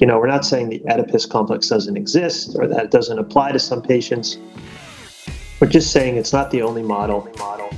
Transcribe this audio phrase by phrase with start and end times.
[0.00, 3.52] You know, we're not saying the Oedipus complex doesn't exist or that it doesn't apply
[3.52, 4.38] to some patients.
[5.60, 7.28] We're just saying it's not the only model.
[7.38, 7.68] model.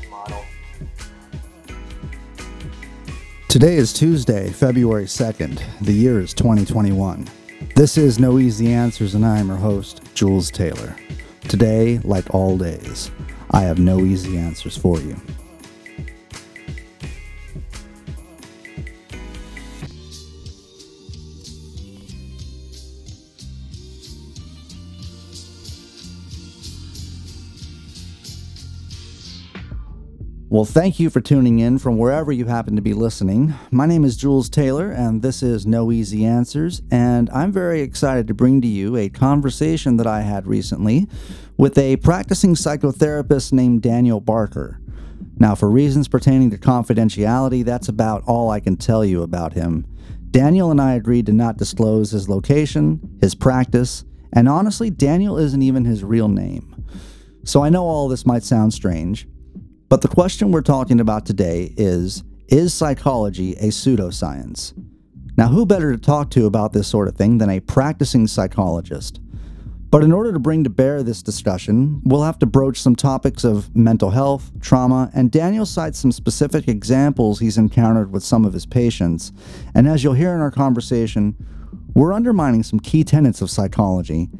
[3.48, 5.60] Today is Tuesday, February 2nd.
[5.80, 7.28] The year is 2021.
[7.74, 10.94] This is No Easy Answers, and I am your host, Jules Taylor.
[11.48, 13.10] Today, like all days,
[13.50, 15.20] I have no easy answers for you.
[30.52, 33.54] Well, thank you for tuning in from wherever you happen to be listening.
[33.70, 36.82] My name is Jules Taylor, and this is No Easy Answers.
[36.90, 41.08] And I'm very excited to bring to you a conversation that I had recently
[41.56, 44.78] with a practicing psychotherapist named Daniel Barker.
[45.38, 49.86] Now, for reasons pertaining to confidentiality, that's about all I can tell you about him.
[50.30, 55.62] Daniel and I agreed to not disclose his location, his practice, and honestly, Daniel isn't
[55.62, 56.84] even his real name.
[57.42, 59.26] So I know all this might sound strange.
[59.92, 64.72] But the question we're talking about today is Is psychology a pseudoscience?
[65.36, 69.20] Now, who better to talk to about this sort of thing than a practicing psychologist?
[69.90, 73.44] But in order to bring to bear this discussion, we'll have to broach some topics
[73.44, 78.54] of mental health, trauma, and Daniel cites some specific examples he's encountered with some of
[78.54, 79.30] his patients.
[79.74, 81.36] And as you'll hear in our conversation,
[81.92, 84.30] we're undermining some key tenets of psychology.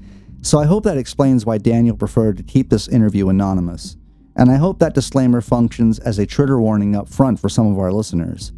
[0.41, 3.99] So I hope that explains why Daniel preferred to keep this interview anonymous
[4.37, 7.79] and I hope that disclaimer functions as a trigger warning up front for some of
[7.79, 8.53] our listeners.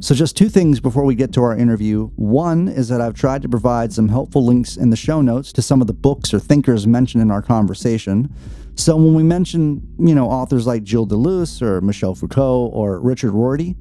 [0.00, 2.10] So, just two things before we get to our interview.
[2.16, 5.62] One is that I've tried to provide some helpful links in the show notes to
[5.62, 8.32] some of the books or thinkers mentioned in our conversation.
[8.74, 13.32] So, when we mention, you know, authors like Gilles Deleuze or Michel Foucault or Richard
[13.32, 13.76] Rorty,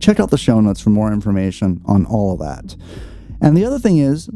[0.00, 2.76] check out the show notes for more information on all of that.
[3.40, 4.28] And the other thing is,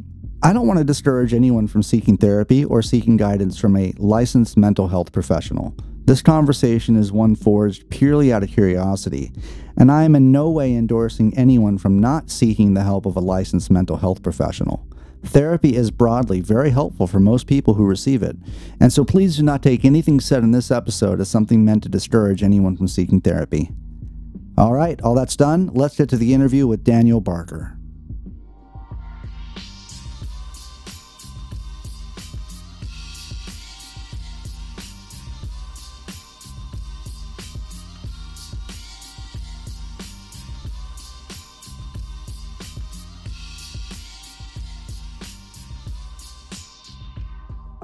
[0.43, 4.57] I don't want to discourage anyone from seeking therapy or seeking guidance from a licensed
[4.57, 5.75] mental health professional.
[6.09, 9.31] This conversation is one forged purely out of curiosity,
[9.77, 13.21] and I am in no way endorsing anyone from not seeking the help of a
[13.21, 14.87] licensed mental health professional.
[15.23, 18.39] Therapy is broadly very helpful for most people who receive it,
[18.81, 21.91] and so please do not take anything said in this episode as something meant to
[21.91, 23.69] discourage anyone from seeking therapy.
[24.57, 25.67] All right, all that's done.
[25.75, 27.78] Let's get to the interview with Daniel Barker.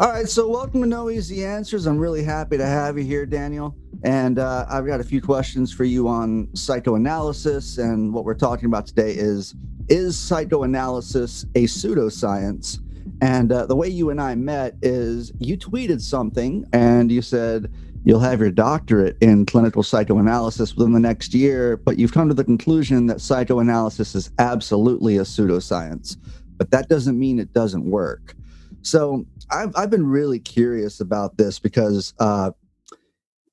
[0.05, 1.87] All right, so welcome to No Easy Answers.
[1.87, 3.75] I'm really happy to have you here, Daniel.
[4.03, 7.79] And uh, I've got a few questions for you on psychoanalysis.
[7.79, 9.55] And what we're talking about today is
[9.89, 12.81] Is psychoanalysis a pseudoscience?
[13.23, 17.73] And uh, the way you and I met is you tweeted something and you said,
[18.05, 22.35] You'll have your doctorate in clinical psychoanalysis within the next year, but you've come to
[22.35, 26.19] the conclusion that psychoanalysis is absolutely a pseudoscience.
[26.59, 28.35] But that doesn't mean it doesn't work.
[28.85, 32.53] So I've I've been really curious about this because uh,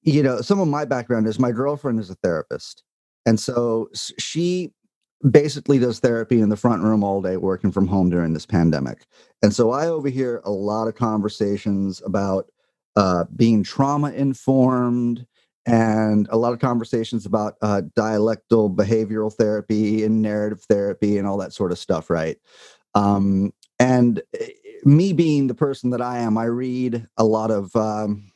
[0.03, 2.83] you know some of my background is my girlfriend is a therapist,
[3.25, 4.71] and so she
[5.29, 9.05] basically does therapy in the front room all day, working from home during this pandemic.
[9.41, 12.47] And so I overhear a lot of conversations about
[12.95, 15.25] uh, being trauma informed
[15.65, 21.37] and a lot of conversations about uh, dialectical behavioral therapy and narrative therapy and all
[21.37, 22.37] that sort of stuff, right?
[22.95, 24.47] Um, and eh,
[24.83, 28.31] me being the person that I am, I read a lot of, um,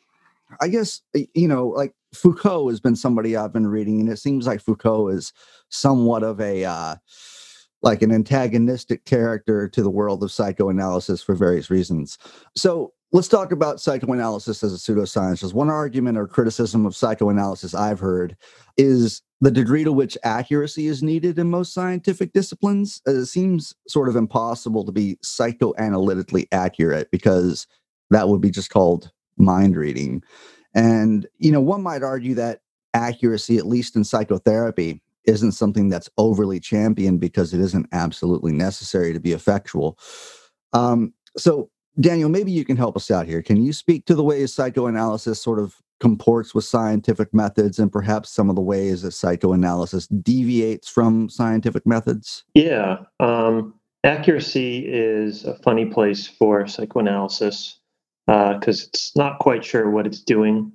[0.61, 1.01] I guess,
[1.33, 5.09] you know, like Foucault has been somebody I've been reading, and it seems like Foucault
[5.09, 5.33] is
[5.69, 6.95] somewhat of a, uh,
[7.81, 12.17] like an antagonistic character to the world of psychoanalysis for various reasons.
[12.55, 15.41] So let's talk about psychoanalysis as a pseudoscience.
[15.41, 18.35] There's one argument or criticism of psychoanalysis I've heard
[18.77, 23.01] is the degree to which accuracy is needed in most scientific disciplines.
[23.05, 27.67] It seems sort of impossible to be psychoanalytically accurate because
[28.09, 30.23] that would be just called mind reading.
[30.73, 32.61] And, you know, one might argue that
[32.93, 39.11] accuracy, at least in psychotherapy, isn't something that's overly championed because it isn't absolutely necessary
[39.11, 39.97] to be effectual.
[40.73, 41.69] Um, so,
[41.99, 43.41] Daniel, maybe you can help us out here.
[43.41, 48.29] Can you speak to the ways psychoanalysis sort of comports with scientific methods and perhaps
[48.29, 52.43] some of the ways that psychoanalysis deviates from scientific methods?
[52.53, 52.97] Yeah.
[53.19, 57.79] Um, accuracy is a funny place for psychoanalysis
[58.25, 60.71] because uh, it's not quite sure what it's doing.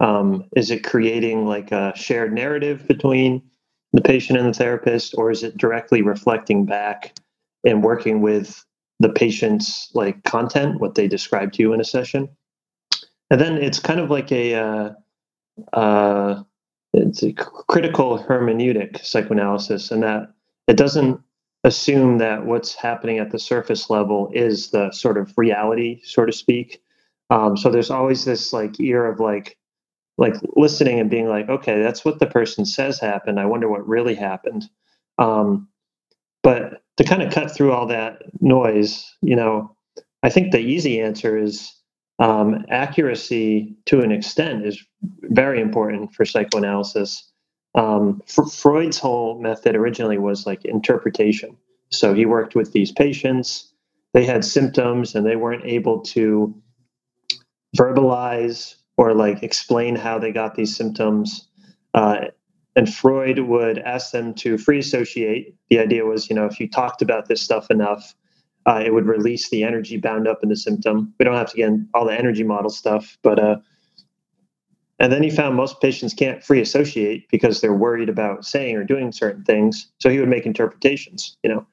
[0.00, 3.42] Um, is it creating like a shared narrative between
[3.92, 7.18] the patient and the therapist, or is it directly reflecting back
[7.64, 8.64] and working with
[9.00, 12.28] the patient's like content, what they describe to you in a session.
[13.30, 14.90] And then it's kind of like a uh,
[15.72, 16.42] uh,
[16.92, 20.32] it's a critical hermeneutic psychoanalysis, and that
[20.66, 21.20] it doesn't
[21.64, 26.32] assume that what's happening at the surface level is the sort of reality, so to
[26.32, 26.82] speak.
[27.30, 29.58] Um, so there's always this like ear of like
[30.16, 33.38] like listening and being like, okay, that's what the person says happened.
[33.38, 34.68] I wonder what really happened.
[35.18, 35.68] Um,
[36.42, 39.74] but to kind of cut through all that noise, you know,
[40.22, 41.72] I think the easy answer is
[42.18, 44.84] um, accuracy to an extent is
[45.22, 47.30] very important for psychoanalysis.
[47.76, 51.56] Um, Freud's whole method originally was like interpretation.
[51.90, 53.72] So he worked with these patients,
[54.12, 56.54] they had symptoms and they weren't able to
[57.76, 61.48] verbalize or like explain how they got these symptoms.
[61.94, 62.26] Uh,
[62.76, 65.54] and Freud would ask them to free associate.
[65.70, 68.14] The idea was, you know, if you talked about this stuff enough,
[68.66, 71.14] uh, it would release the energy bound up in the symptom.
[71.18, 73.56] We don't have to get all the energy model stuff, but uh,
[74.98, 78.84] and then he found most patients can't free associate because they're worried about saying or
[78.84, 79.90] doing certain things.
[79.98, 81.36] So he would make interpretations.
[81.42, 81.66] You know,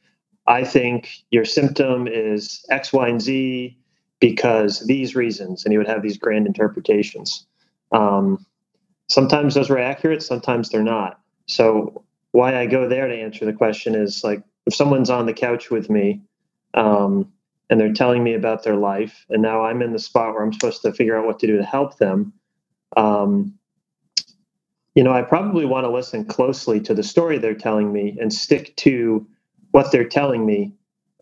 [0.47, 3.77] I think your symptom is X, Y, and Z
[4.19, 7.47] because these reasons, and he would have these grand interpretations.
[7.91, 8.45] Um,
[9.09, 11.19] sometimes those were accurate, sometimes they're not.
[11.47, 15.33] So why I go there to answer the question is like if someone's on the
[15.33, 16.21] couch with me
[16.73, 17.31] um,
[17.69, 20.53] and they're telling me about their life, and now I'm in the spot where I'm
[20.53, 22.33] supposed to figure out what to do to help them.
[22.97, 23.55] Um,
[24.95, 28.31] you know, I probably want to listen closely to the story they're telling me and
[28.31, 29.27] stick to
[29.71, 30.73] what they're telling me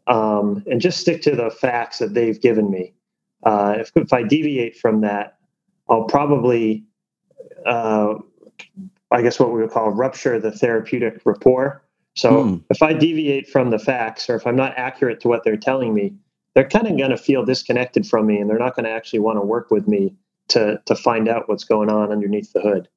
[0.07, 2.94] um, and just stick to the facts that they've given me.
[3.44, 5.38] Uh, if, if I deviate from that,
[5.89, 6.86] I'll probably,
[7.65, 8.15] uh,
[9.12, 11.83] I guess, what we would call rupture the therapeutic rapport.
[12.15, 12.63] So mm.
[12.69, 15.94] if I deviate from the facts or if I'm not accurate to what they're telling
[15.94, 16.13] me,
[16.54, 19.19] they're kind of going to feel disconnected from me and they're not going to actually
[19.19, 20.13] want to work with me
[20.50, 22.88] to, to find out what's going on underneath the hood.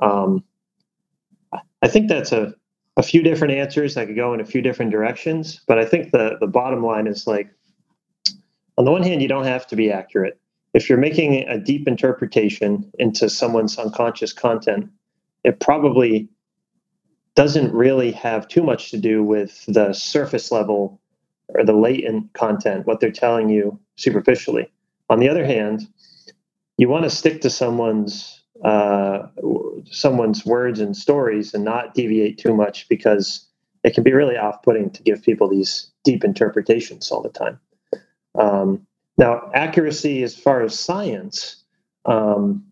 [0.00, 0.42] Um,
[1.82, 2.54] I think that's a,
[2.96, 6.10] a few different answers that could go in a few different directions, but I think
[6.10, 7.50] the, the bottom line is like,
[8.76, 10.40] on the one hand, you don't have to be accurate.
[10.74, 14.90] If you're making a deep interpretation into someone's unconscious content,
[15.44, 16.28] it probably
[17.36, 21.00] doesn't really have too much to do with the surface level
[21.48, 24.70] or the latent content, what they're telling you superficially.
[25.10, 25.86] On the other hand,
[26.76, 29.26] you want to stick to someone's uh,
[29.90, 33.46] someone's words and stories and not deviate too much because
[33.82, 37.60] it can be really off-putting to give people these deep interpretations all the time.
[38.38, 41.64] Um, now, accuracy as far as science,
[42.04, 42.64] um,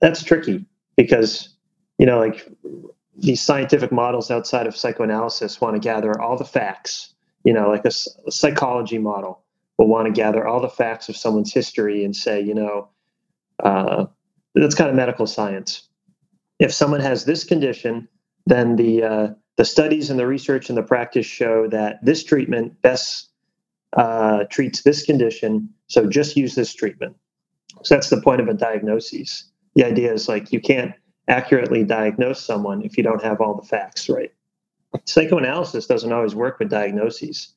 [0.00, 0.64] that's tricky
[0.96, 1.52] because
[2.02, 2.48] you know, like
[3.16, 7.14] these scientific models outside of psychoanalysis want to gather all the facts,
[7.44, 7.92] you know, like a,
[8.26, 9.42] a, psychology model
[9.78, 12.88] will want to gather all the facts of someone's history and say, you know,
[13.62, 14.06] uh,
[14.56, 15.88] that's kind of medical science.
[16.58, 18.08] If someone has this condition,
[18.46, 22.82] then the uh, the studies and the research and the practice show that this treatment
[22.82, 23.28] best
[23.96, 25.68] uh, treats this condition.
[25.88, 27.16] So just use this treatment.
[27.82, 29.44] So that's the point of a diagnosis.
[29.74, 30.92] The idea is like you can't
[31.28, 34.32] accurately diagnose someone if you don't have all the facts right.
[35.06, 37.54] Psychoanalysis doesn't always work with diagnoses.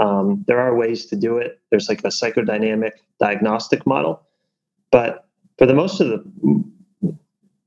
[0.00, 1.60] Um, there are ways to do it.
[1.70, 4.22] There's like a psychodynamic diagnostic model,
[4.90, 5.26] but
[5.58, 6.64] for the most of the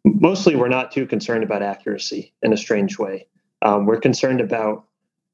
[0.05, 3.27] mostly we're not too concerned about accuracy in a strange way.
[3.61, 4.85] Um, we're concerned about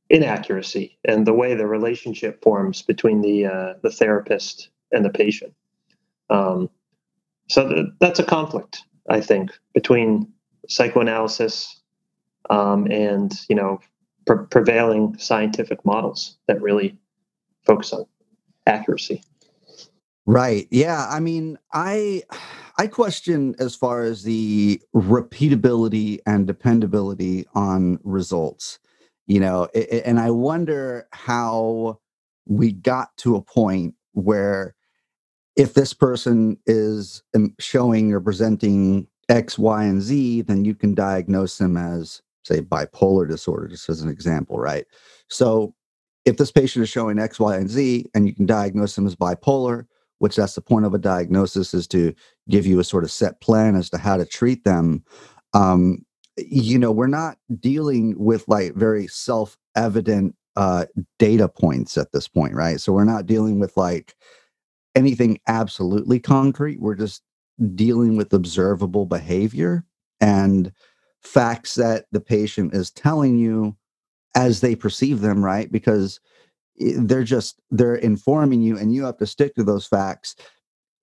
[0.09, 5.53] inaccuracy and the way the relationship forms between the uh, the therapist and the patient.
[6.29, 6.69] Um,
[7.49, 8.81] so th- that's a conflict.
[9.09, 10.31] I think, between
[10.67, 11.79] psychoanalysis
[12.49, 13.79] um, and you know
[14.25, 16.97] pre- prevailing scientific models that really
[17.65, 18.05] focus on
[18.67, 19.23] accuracy.
[20.25, 20.67] Right.
[20.71, 21.07] Yeah.
[21.09, 22.23] I mean, I
[22.77, 28.79] I question as far as the repeatability and dependability on results.
[29.27, 31.99] You know, it, and I wonder how
[32.45, 34.75] we got to a point where
[35.55, 40.93] if this person is um, showing or presenting X, Y, and Z, then you can
[40.93, 44.85] diagnose them as, say, bipolar disorder, just as an example, right?
[45.29, 45.73] So
[46.25, 49.15] if this patient is showing X, Y, and Z, and you can diagnose them as
[49.15, 49.85] bipolar,
[50.19, 52.13] which that's the point of a diagnosis is to
[52.49, 55.03] give you a sort of set plan as to how to treat them.
[55.53, 56.05] Um,
[56.37, 60.85] you know, we're not dealing with like very self evident uh,
[61.19, 62.79] data points at this point, right?
[62.79, 64.15] So we're not dealing with like,
[64.95, 66.79] anything absolutely concrete.
[66.79, 67.21] We're just
[67.75, 69.85] dealing with observable behavior
[70.19, 70.71] and
[71.21, 73.75] facts that the patient is telling you
[74.35, 75.71] as they perceive them, right?
[75.71, 76.19] Because
[76.77, 80.35] they're just they're informing you and you have to stick to those facts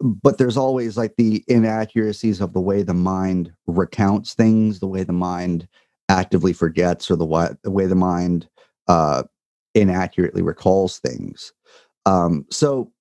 [0.03, 5.05] but there's always like the inaccuracies of the way the mind recounts things the way
[5.05, 5.69] the mind
[6.09, 8.49] actively forgets or the way, the way the mind
[8.89, 9.23] uh,
[9.75, 11.53] inaccurately recalls things.
[12.05, 12.93] Um, so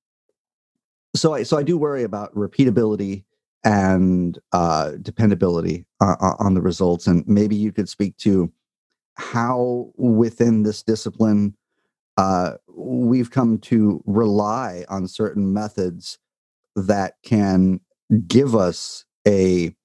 [1.15, 3.23] so i so i do worry about repeatability
[3.63, 8.51] and uh, dependability uh, on the results and maybe you could speak to
[9.15, 11.55] how within this discipline
[12.17, 16.17] uh, we've come to rely on certain methods
[16.75, 17.79] that can
[18.27, 19.75] give us a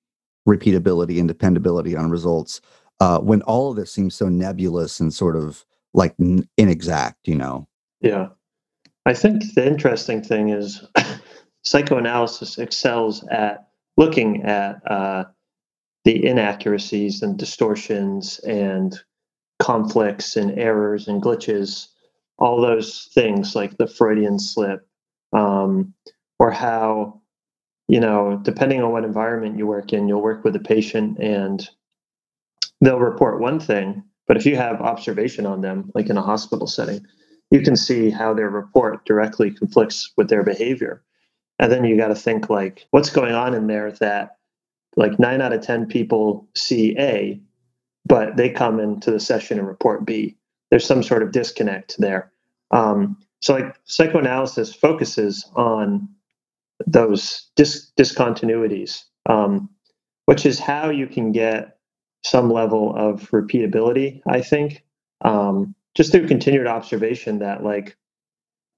[0.48, 2.60] repeatability and dependability on results
[3.00, 7.34] uh, when all of this seems so nebulous and sort of like n- inexact, you
[7.34, 7.66] know?
[8.00, 8.28] Yeah.
[9.04, 10.84] I think the interesting thing is
[11.62, 15.24] psychoanalysis excels at looking at uh,
[16.04, 18.98] the inaccuracies and distortions and
[19.58, 21.88] conflicts and errors and glitches,
[22.38, 24.86] all those things like the Freudian slip,
[25.32, 25.94] um,
[26.38, 27.20] or how,
[27.88, 31.68] you know, depending on what environment you work in, you'll work with a patient and
[32.80, 36.66] they'll report one thing, but if you have observation on them, like in a hospital
[36.66, 37.04] setting,
[37.50, 41.02] you can see how their report directly conflicts with their behavior.
[41.58, 44.36] And then you got to think like, what's going on in there that
[44.96, 47.40] like nine out of 10 people see A,
[48.04, 50.36] but they come into the session and report B.
[50.70, 52.32] There's some sort of disconnect there.
[52.72, 56.08] Um, so, like psychoanalysis focuses on
[56.86, 59.68] those dis- discontinuities, um,
[60.26, 61.78] which is how you can get
[62.24, 64.20] some level of repeatability.
[64.26, 64.84] I think
[65.22, 67.96] um, just through continued observation that, like,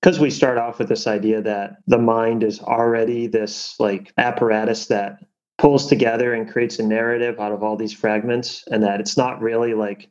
[0.00, 4.86] because we start off with this idea that the mind is already this like apparatus
[4.86, 5.18] that
[5.58, 9.42] pulls together and creates a narrative out of all these fragments and that it's not
[9.42, 10.08] really like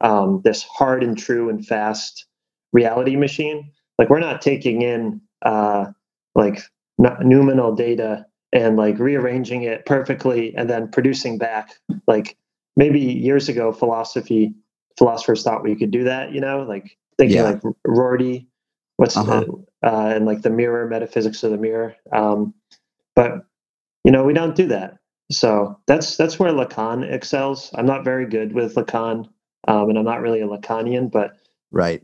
[0.00, 2.24] um, this hard and true and fast
[2.72, 5.86] reality machine like we're not taking in uh,
[6.34, 6.60] like
[6.98, 11.74] noumenal data and like rearranging it perfectly and then producing back
[12.06, 12.36] like
[12.76, 14.54] maybe years ago philosophy
[14.98, 17.42] philosophers thought we could do that you know like thinking yeah.
[17.42, 18.48] like rorty
[18.96, 19.40] what's uh-huh.
[19.40, 22.54] the, uh, and like the mirror metaphysics of the mirror um,
[23.14, 23.44] but
[24.04, 24.96] you know we don't do that
[25.30, 29.28] so that's that's where lacan excels i'm not very good with lacan
[29.68, 31.36] um, and i'm not really a lacanian but
[31.72, 32.02] right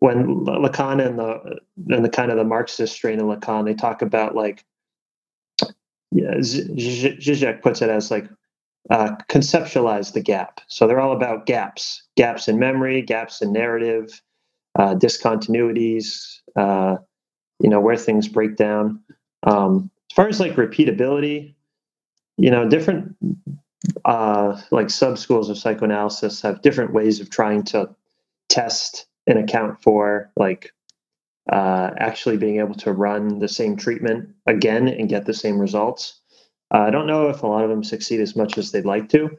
[0.00, 1.60] when lacan and the
[1.94, 4.64] and the kind of the marxist strain of lacan they talk about like
[6.12, 8.28] yeah, Zizek puts it as like
[8.90, 10.60] uh, conceptualize the gap.
[10.66, 14.20] So they're all about gaps, gaps in memory, gaps in narrative,
[14.78, 16.96] uh, discontinuities, uh,
[17.60, 19.00] you know, where things break down.
[19.44, 21.54] Um, as far as like repeatability,
[22.36, 23.14] you know, different
[24.04, 27.94] uh, like sub schools of psychoanalysis have different ways of trying to
[28.48, 30.72] test and account for like
[31.50, 36.20] uh, actually being able to run the same treatment again and get the same results.
[36.72, 39.08] Uh, I don't know if a lot of them succeed as much as they'd like
[39.10, 39.30] to.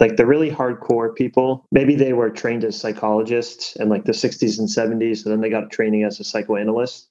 [0.00, 4.58] Like the really hardcore people, maybe they were trained as psychologists in like the 60s
[4.58, 7.08] and 70s, and then they got training as a psychoanalyst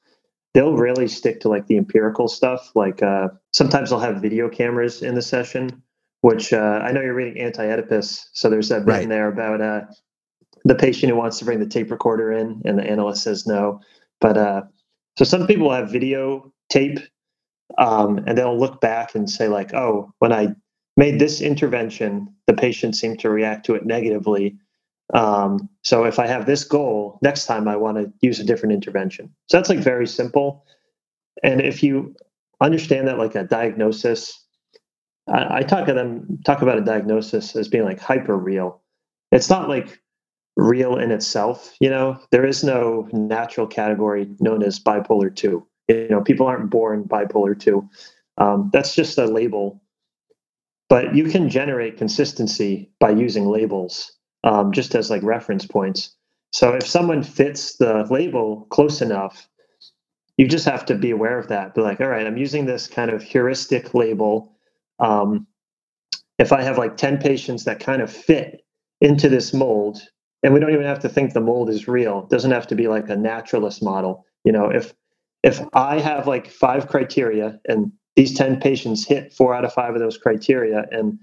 [0.54, 2.72] they'll really stick to like the empirical stuff.
[2.76, 5.84] Like uh, sometimes they'll have video cameras in the session,
[6.22, 9.04] which uh, I know you're reading Anti-Oedipus, so there's that right.
[9.04, 9.82] in there about uh,
[10.64, 13.82] the patient who wants to bring the tape recorder in, and the analyst says no.
[14.22, 14.62] But uh,
[15.18, 17.00] so some people have video tape,
[17.78, 20.56] um, and they'll look back and say like, "Oh, when I
[20.96, 24.58] made this intervention, the patient seemed to react to it negatively."
[25.14, 28.74] Um, so if I have this goal, next time I want to use a different
[28.74, 29.30] intervention.
[29.48, 30.66] So that's like very simple.
[31.44, 32.16] And if you
[32.62, 34.44] understand that like a diagnosis,
[35.28, 38.82] I, I talk to them talk about a diagnosis as being like hyper real.
[39.32, 40.00] It's not like
[40.56, 41.76] real in itself.
[41.80, 45.66] You know, there is no natural category known as bipolar two.
[45.88, 47.90] You know, people aren't born bipolar two.
[48.38, 49.82] Um, that's just a label.
[50.90, 54.12] But you can generate consistency by using labels
[54.44, 56.16] um, just as like reference points.
[56.52, 59.48] So if someone fits the label close enough,
[60.38, 61.74] you just have to be aware of that.
[61.74, 64.52] Be like, all right, I'm using this kind of heuristic label.
[65.00, 65.48] Um,
[66.40, 68.62] if I have like 10 patients that kind of fit
[69.02, 70.02] into this mold,
[70.44, 72.76] and we don't even have to think the mold is real, it doesn't have to
[72.76, 74.26] be like a naturalist model.
[74.44, 74.94] You know, if
[75.44, 79.94] if I have like five criteria and these 10 patients hit four out of five
[79.94, 81.20] of those criteria and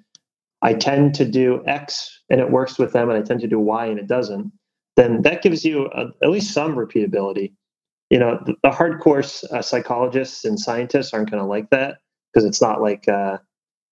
[0.63, 3.59] I tend to do X and it works with them, and I tend to do
[3.59, 4.53] Y and it doesn't,
[4.97, 7.53] then that gives you a, at least some repeatability.
[8.11, 11.99] You know, the, the hardcore uh, psychologists and scientists aren't going to like that
[12.33, 13.39] because it's not like, uh,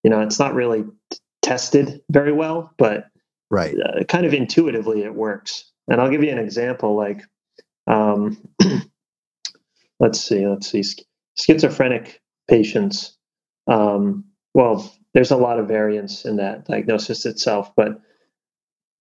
[0.03, 3.07] you know, it's not really t- tested very well, but
[3.51, 5.71] right, uh, kind of intuitively it works.
[5.89, 6.97] And I'll give you an example.
[6.97, 7.23] Like,
[7.89, 8.39] Um,
[10.01, 10.85] let's see, let's see.
[11.39, 13.17] Schizophrenic patients.
[13.69, 18.01] Um, well, there's a lot of variance in that diagnosis itself, but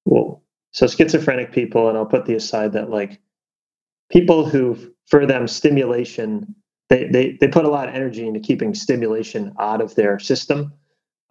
[0.05, 3.21] well, so schizophrenic people, and I'll put the aside that like
[4.11, 4.77] people who,
[5.07, 6.55] for them, stimulation,
[6.89, 10.73] they they they put a lot of energy into keeping stimulation out of their system.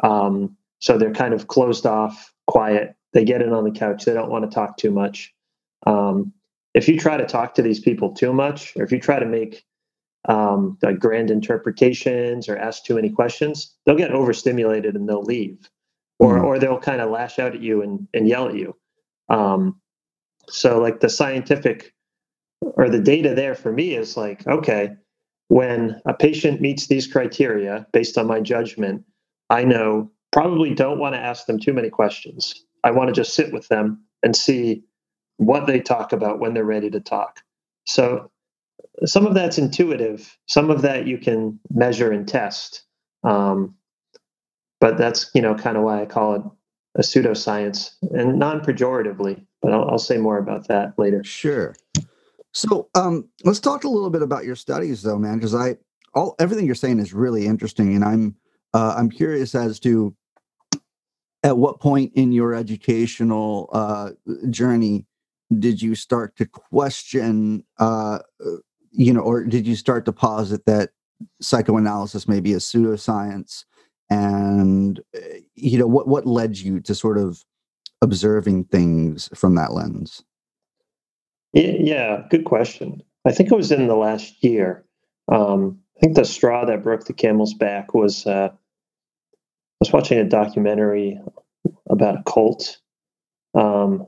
[0.04, 2.95] Um, so they're kind of closed off, quiet.
[3.16, 4.04] They get in on the couch.
[4.04, 5.32] They don't want to talk too much.
[5.86, 6.34] Um,
[6.74, 9.24] if you try to talk to these people too much, or if you try to
[9.24, 9.64] make
[10.28, 15.70] um, like grand interpretations or ask too many questions, they'll get overstimulated and they'll leave,
[16.18, 16.44] or mm.
[16.44, 18.76] or they'll kind of lash out at you and, and yell at you.
[19.30, 19.80] Um,
[20.50, 21.94] so like the scientific
[22.60, 24.90] or the data there for me is like okay,
[25.48, 29.04] when a patient meets these criteria based on my judgment,
[29.48, 32.65] I know probably don't want to ask them too many questions.
[32.86, 34.84] I want to just sit with them and see
[35.38, 37.40] what they talk about when they're ready to talk.
[37.84, 38.30] So
[39.04, 42.84] some of that's intuitive, some of that you can measure and test.
[43.24, 43.74] Um,
[44.78, 46.42] but that's you know kind of why I call it
[46.94, 49.44] a pseudoscience and non-pejoratively.
[49.62, 51.24] But I'll, I'll say more about that later.
[51.24, 51.74] Sure.
[52.52, 55.76] So um, let's talk a little bit about your studies, though, man, because I
[56.14, 58.36] all everything you're saying is really interesting, and I'm
[58.74, 60.14] uh, I'm curious as to
[61.42, 64.10] at what point in your educational uh,
[64.50, 65.06] journey
[65.58, 68.18] did you start to question uh,
[68.96, 70.90] you know, or did you start to posit that
[71.40, 73.64] psychoanalysis may be a pseudoscience?
[74.10, 77.44] And eh, you know, what what led you to sort of
[78.00, 80.24] observing things from that lens?
[81.52, 83.02] Yeah, good question.
[83.26, 84.84] I think it was in the last year.
[85.28, 88.50] Um, I think the straw that broke the camel's back was uh,
[89.76, 91.20] I was watching a documentary
[91.88, 92.78] about a cult.
[93.54, 94.06] Um,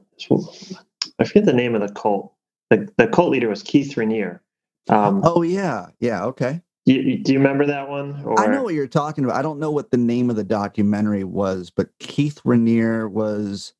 [1.18, 2.32] I forget the name of the cult.
[2.70, 4.40] The, the cult leader was Keith Raniere,
[4.88, 6.62] um, oh yeah, yeah, okay.
[6.86, 8.22] Do you, do you remember that one?
[8.24, 8.40] Or?
[8.40, 9.36] I know what you're talking about.
[9.36, 13.74] I don't know what the name of the documentary was, but Keith Raniere was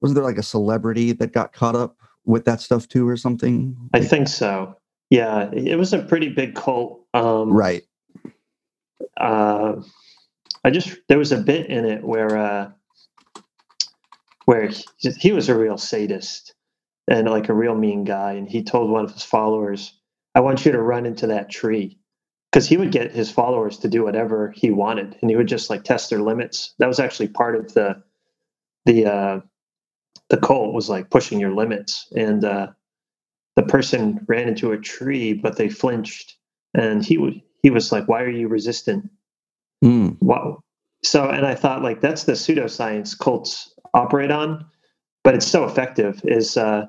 [0.00, 3.76] wasn't there like a celebrity that got caught up with that stuff too, or something?
[3.92, 4.76] I think so.
[5.10, 7.04] Yeah, it was a pretty big cult.
[7.12, 7.82] Um, right.
[9.18, 9.74] Uh,
[10.64, 12.70] I just there was a bit in it where uh,
[14.46, 16.54] where he, he was a real sadist
[17.08, 19.98] and like a real mean guy, and he told one of his followers
[20.34, 21.98] I want you to run into that tree.
[22.50, 25.70] Because he would get his followers to do whatever he wanted and he would just
[25.70, 26.74] like test their limits.
[26.78, 28.02] That was actually part of the
[28.86, 29.40] the uh
[30.30, 32.12] the cult was like pushing your limits.
[32.16, 32.68] And uh
[33.56, 36.36] the person ran into a tree, but they flinched
[36.74, 39.10] and he would he was like, Why are you resistant?
[39.82, 40.16] Mm.
[40.20, 40.60] Wow.
[41.04, 44.64] So and I thought like that's the pseudoscience cults operate on,
[45.24, 46.86] but it's so effective is uh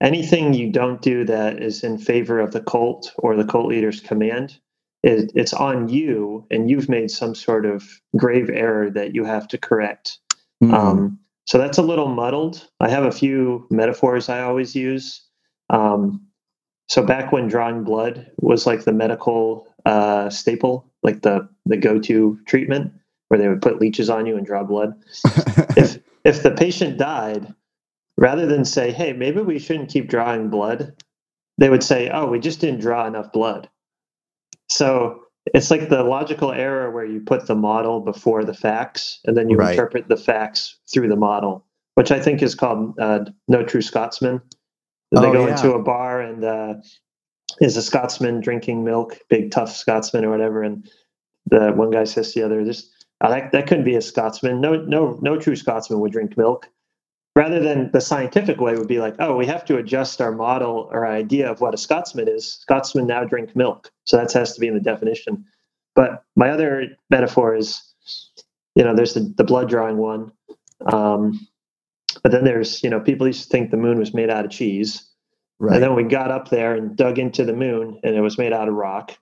[0.00, 4.00] anything you don't do that is in favor of the cult or the cult leader's
[4.00, 4.58] command
[5.02, 9.46] it, it's on you and you've made some sort of grave error that you have
[9.48, 10.18] to correct
[10.62, 10.74] mm-hmm.
[10.74, 15.22] um, so that's a little muddled i have a few metaphors i always use
[15.70, 16.20] um,
[16.88, 22.38] so back when drawing blood was like the medical uh, staple like the the go-to
[22.46, 22.92] treatment
[23.28, 24.94] where they would put leeches on you and draw blood
[25.76, 27.54] if if the patient died
[28.16, 30.94] rather than say, hey, maybe we shouldn't keep drawing blood,
[31.58, 33.68] they would say, oh, we just didn't draw enough blood.
[34.68, 39.36] So it's like the logical error where you put the model before the facts and
[39.36, 39.72] then you right.
[39.72, 44.40] interpret the facts through the model, which I think is called uh, No True Scotsman.
[45.12, 45.52] They oh, go yeah.
[45.52, 46.74] into a bar and uh,
[47.60, 50.88] is a Scotsman drinking milk, big tough Scotsman or whatever, and
[51.46, 54.60] the one guy says to the other, "This oh, that that couldn't be a Scotsman.
[54.60, 56.68] No, no, no true Scotsman would drink milk."
[57.36, 60.88] rather than the scientific way would be like, oh, we have to adjust our model
[60.92, 62.58] or idea of what a Scotsman is.
[62.60, 65.44] Scotsmen now drink milk, so that has to be in the definition.
[65.94, 67.82] But my other metaphor is,
[68.74, 70.32] you know, there's the, the blood drawing one,
[70.86, 71.46] um,
[72.22, 74.50] but then there's, you know, people used to think the moon was made out of
[74.50, 75.08] cheese,
[75.58, 75.74] right.
[75.74, 78.52] and then we got up there and dug into the moon, and it was made
[78.52, 79.16] out of rock.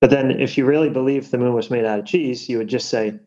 [0.00, 2.68] But then, if you really believe the moon was made out of cheese, you would
[2.68, 3.18] just say,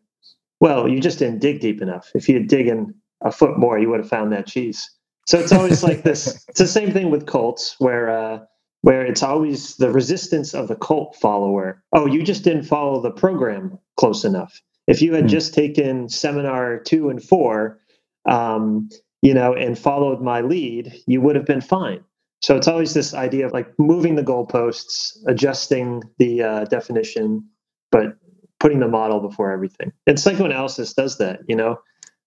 [0.60, 2.10] well, you just didn't dig deep enough.
[2.14, 4.88] If you had in a foot more, you would have found that cheese.
[5.26, 6.44] So it's always like this.
[6.48, 8.38] It's the same thing with cults, where uh,
[8.82, 11.82] where it's always the resistance of the cult follower.
[11.92, 14.60] Oh, you just didn't follow the program close enough.
[14.86, 15.28] If you had mm.
[15.28, 17.80] just taken seminar two and four,
[18.28, 18.88] um,
[19.20, 22.02] you know, and followed my lead, you would have been fine.
[22.40, 27.44] So it's always this idea of like moving the goalposts, adjusting the uh, definition,
[27.90, 28.16] but
[28.60, 29.92] putting the model before everything.
[30.06, 31.40] And psychoanalysis does that.
[31.48, 31.76] You know,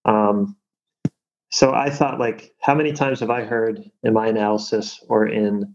[0.04, 0.56] um,
[1.50, 5.74] so I thought, like, how many times have I heard in my analysis or in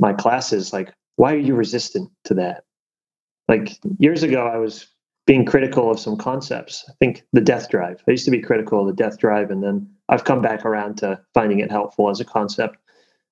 [0.00, 2.64] my classes, like, why are you resistant to that?
[3.48, 4.86] Like years ago, I was
[5.26, 6.84] being critical of some concepts.
[6.88, 8.02] I think the death drive.
[8.08, 10.96] I used to be critical of the death drive, and then I've come back around
[10.98, 12.76] to finding it helpful as a concept.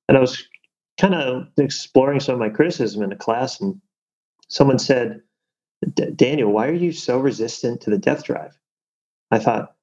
[0.09, 0.45] And I was
[0.99, 3.81] kind of exploring some of my criticism in a class, and
[4.49, 5.21] someone said,
[6.17, 8.57] Daniel, why are you so resistant to the death drive?
[9.31, 9.75] I thought,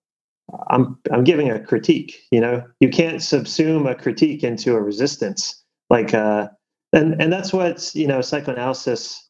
[0.69, 2.21] I'm I'm giving a critique.
[2.31, 5.63] You know, you can't subsume a critique into a resistance.
[5.89, 6.49] Like, uh,
[6.93, 9.27] and and that's what you know psychoanalysis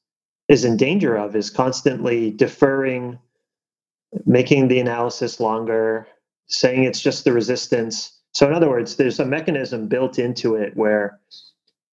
[0.47, 3.19] is in danger of is constantly deferring,
[4.25, 6.07] making the analysis longer,
[6.47, 8.18] saying it's just the resistance.
[8.33, 11.19] So in other words, there's a mechanism built into it where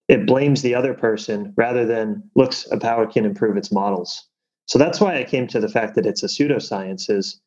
[0.08, 4.28] it blames the other person rather than looks at how it can improve its models.
[4.66, 7.40] So that's why I came to the fact that it's a pseudoscience is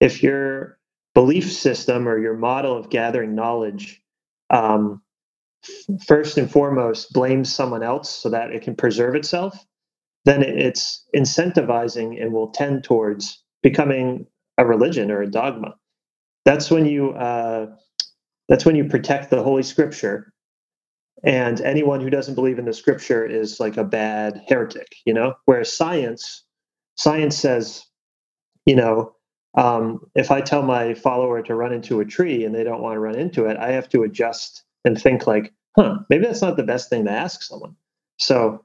[0.00, 0.78] if your
[1.14, 4.02] belief system or your model of gathering knowledge
[4.50, 5.02] um,
[6.06, 9.64] first and foremost blames someone else so that it can preserve itself,
[10.24, 14.26] then it's incentivizing and will tend towards becoming
[14.58, 15.74] a religion or a dogma.
[16.44, 17.66] That's when you uh,
[18.48, 20.32] that's when you protect the Holy Scripture.
[21.24, 25.34] And anyone who doesn't believe in the scripture is like a bad heretic you know?
[25.46, 26.44] Whereas science
[26.96, 27.84] science says
[28.66, 29.14] you know
[29.56, 32.94] um, if i tell my follower to run into a tree and they don't want
[32.94, 36.56] to run into it i have to adjust and think like huh maybe that's not
[36.56, 37.76] the best thing to ask someone.
[38.18, 38.64] So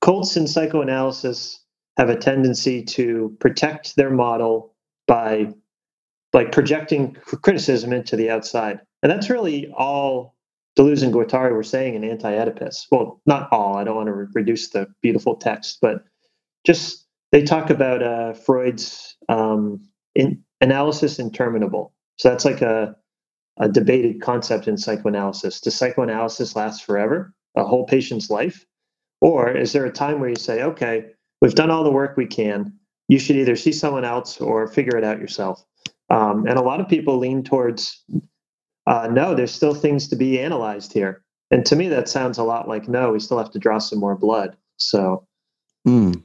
[0.00, 1.60] cults in psychoanalysis
[1.96, 4.74] have a tendency to protect their model
[5.06, 5.52] by
[6.32, 10.36] like projecting criticism into the outside and that's really all
[10.78, 12.86] Deleuze and Guattari were saying in Anti-Oedipus.
[12.90, 13.76] Well, not all.
[13.76, 16.04] I don't want to re- reduce the beautiful text, but
[16.64, 21.92] just they talk about uh, Freud's um, in, analysis interminable.
[22.16, 22.96] So that's like a,
[23.58, 25.60] a debated concept in psychoanalysis.
[25.60, 28.64] Does psychoanalysis last forever, a whole patient's life,
[29.20, 31.06] or is there a time where you say, okay,
[31.40, 32.72] we've done all the work we can.
[33.08, 35.62] You should either see someone else or figure it out yourself.
[36.08, 38.04] Um, and a lot of people lean towards
[38.86, 41.22] uh, no, there's still things to be analyzed here.
[41.50, 43.98] And to me, that sounds a lot like no, we still have to draw some
[43.98, 44.56] more blood.
[44.78, 45.26] So,
[45.86, 46.22] mm.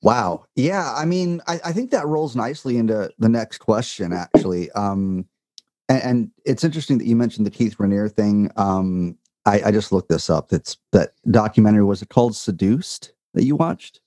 [0.00, 0.94] wow, yeah.
[0.96, 4.70] I mean, I, I, think that rolls nicely into the next question, actually.
[4.72, 5.26] Um,
[5.88, 8.50] and, and, it's interesting that you mentioned the Keith Raniere thing.
[8.56, 10.52] Um, I, I just looked this up.
[10.52, 11.84] It's that documentary.
[11.84, 14.00] Was it called Seduced that you watched?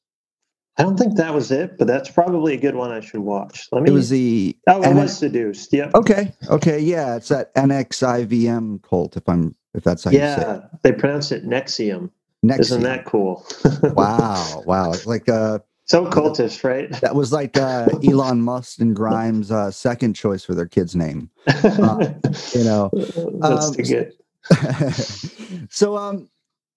[0.77, 3.67] I don't think that was it, but that's probably a good one I should watch.
[3.71, 3.91] Let me.
[3.91, 4.57] It was the.
[4.67, 5.71] Oh, it N- was seduced.
[5.71, 5.91] Yep.
[5.93, 6.33] Okay.
[6.49, 6.79] Okay.
[6.79, 9.15] Yeah, it's that NXIVM cult.
[9.15, 10.47] If I'm, if that's how yeah, you say.
[10.47, 12.09] Yeah, they pronounce it Nexium.
[12.43, 12.59] Nexium.
[12.59, 13.45] Isn't that cool?
[13.95, 14.63] wow!
[14.65, 14.91] Wow!
[14.93, 15.59] It's like uh.
[15.85, 16.89] So cultish, right?
[17.01, 21.29] That was like uh, Elon Musk and Grimes' uh, second choice for their kid's name.
[21.45, 22.13] Uh,
[22.55, 22.89] you know,
[23.41, 24.13] that's um, good.
[25.69, 26.29] so, um,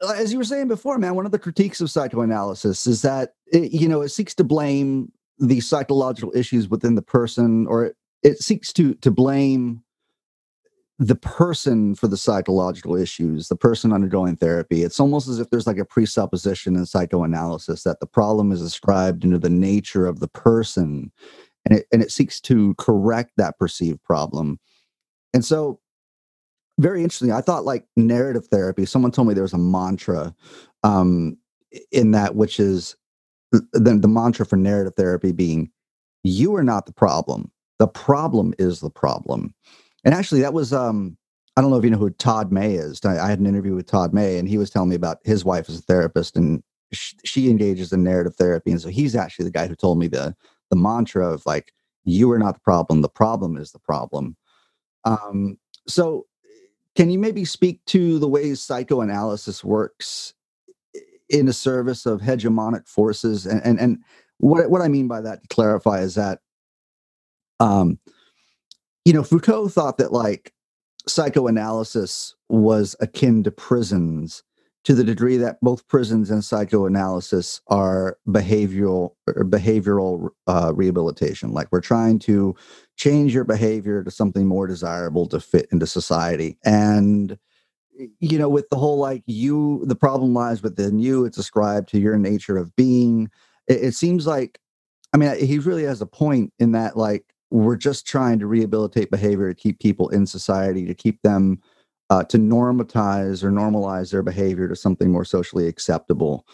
[0.02, 3.34] Uh, as you were saying before, man, one of the critiques of psychoanalysis is that
[3.46, 7.96] it, you know it seeks to blame the psychological issues within the person, or it,
[8.22, 9.82] it seeks to to blame
[10.98, 14.82] the person for the psychological issues, the person undergoing therapy.
[14.82, 19.22] It's almost as if there's like a presupposition in psychoanalysis that the problem is ascribed
[19.22, 21.10] into the nature of the person,
[21.64, 24.58] and it and it seeks to correct that perceived problem.
[25.32, 25.80] And so
[26.78, 27.32] very interesting.
[27.32, 28.84] I thought like narrative therapy.
[28.84, 30.34] Someone told me there was a mantra
[30.82, 31.36] um,
[31.90, 32.96] in that, which is
[33.52, 35.70] the, the mantra for narrative therapy being,
[36.22, 37.50] "You are not the problem.
[37.78, 39.54] The problem is the problem."
[40.04, 41.16] And actually, that was um,
[41.56, 43.00] I don't know if you know who Todd May is.
[43.04, 45.44] I, I had an interview with Todd May, and he was telling me about his
[45.44, 46.62] wife as a therapist, and
[46.92, 50.08] she, she engages in narrative therapy, and so he's actually the guy who told me
[50.08, 50.34] the
[50.70, 51.72] the mantra of like,
[52.04, 53.00] "You are not the problem.
[53.00, 54.36] The problem is the problem."
[55.04, 55.56] Um,
[55.88, 56.26] so
[56.96, 60.34] can you maybe speak to the ways psychoanalysis works
[61.28, 63.46] in a service of hegemonic forces?
[63.46, 63.98] And and, and
[64.38, 66.40] what what I mean by that to clarify is that
[67.60, 67.98] um
[69.04, 70.52] you know Foucault thought that like
[71.06, 74.42] psychoanalysis was akin to prisons
[74.86, 81.50] to the degree that both prisons and psychoanalysis are behavioral behavioral uh, rehabilitation.
[81.50, 82.54] Like we're trying to
[82.94, 86.56] change your behavior to something more desirable to fit into society.
[86.64, 87.36] And
[88.20, 91.24] you know with the whole like you the problem lies within you.
[91.24, 93.28] It's ascribed to your nature of being.
[93.66, 94.60] It, it seems like
[95.12, 99.10] i mean he really has a point in that like we're just trying to rehabilitate
[99.10, 101.60] behavior to keep people in society to keep them
[102.10, 106.46] uh, to normatize or normalize their behavior to something more socially acceptable.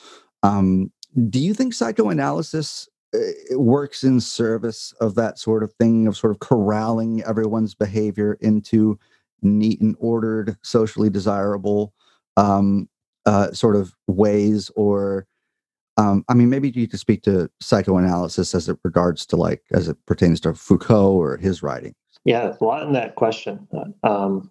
[0.42, 0.90] Um,
[1.28, 6.30] do you think psychoanalysis it works in service of that sort of thing of sort
[6.30, 8.98] of corralling everyone's behavior into
[9.42, 11.92] neat and ordered, socially desirable
[12.36, 12.88] um,
[13.26, 15.26] uh, sort of ways, or
[15.98, 19.88] um, I mean, maybe you could speak to psychoanalysis as it regards to like as
[19.88, 21.94] it pertains to Foucault or his writing.
[22.24, 23.68] Yeah, a lot in that question.
[24.04, 24.50] Um,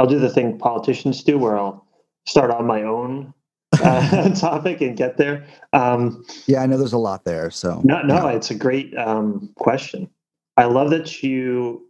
[0.00, 1.86] I'll do the thing politicians do, where I'll
[2.26, 3.34] start on my own
[3.78, 5.46] uh, topic and get there.
[5.74, 7.50] Um, yeah, I know there's a lot there.
[7.50, 8.34] So no, no, yeah.
[8.34, 10.08] it's a great um, question.
[10.56, 11.86] I love that you.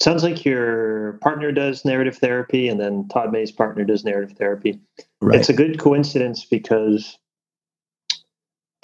[0.00, 4.78] Sounds like your partner does narrative therapy, and then Todd May's partner does narrative therapy.
[5.20, 5.40] Right.
[5.40, 7.18] It's a good coincidence because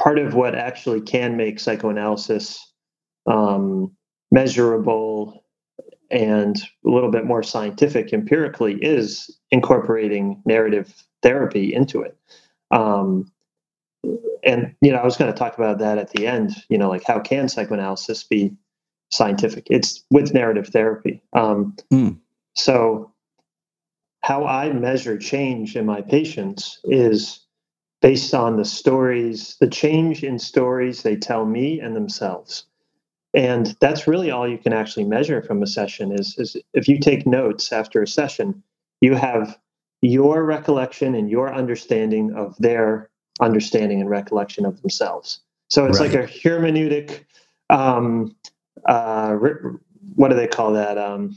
[0.03, 2.73] part of what actually can make psychoanalysis
[3.29, 3.93] um,
[4.33, 5.44] measurable
[6.15, 12.17] and a little bit more scientific empirically is incorporating narrative therapy into it.
[12.71, 13.33] Um,
[14.45, 16.53] and you know, I was going to talk about that at the end.
[16.69, 18.53] You know, like how can psychoanalysis be
[19.11, 19.67] scientific?
[19.69, 21.21] It's with narrative therapy.
[21.33, 22.17] Um, mm.
[22.55, 23.13] So,
[24.23, 27.41] how I measure change in my patients is
[28.01, 32.67] based on the stories, the change in stories they tell me and themselves
[33.35, 36.99] and that's really all you can actually measure from a session is, is if you
[36.99, 38.63] take notes after a session
[39.01, 39.59] you have
[40.01, 45.41] your recollection and your understanding of their understanding and recollection of themselves.
[45.71, 46.13] So it's right.
[46.13, 47.25] like a hermeneutic
[47.71, 48.37] um,
[48.87, 49.37] uh,
[50.15, 50.99] what do they call that?
[50.99, 51.35] Um,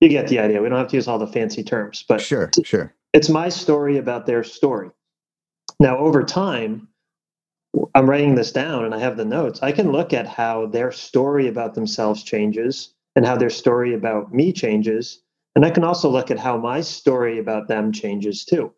[0.00, 0.62] you get the idea.
[0.62, 2.94] We don't have to use all the fancy terms but sure sure.
[3.12, 4.90] it's my story about their story.
[5.78, 6.88] Now over time
[7.94, 10.92] I'm writing this down and I have the notes, I can look at how their
[10.92, 15.22] story about themselves changes and how their story about me changes.
[15.54, 18.72] And I can also look at how my story about them changes too.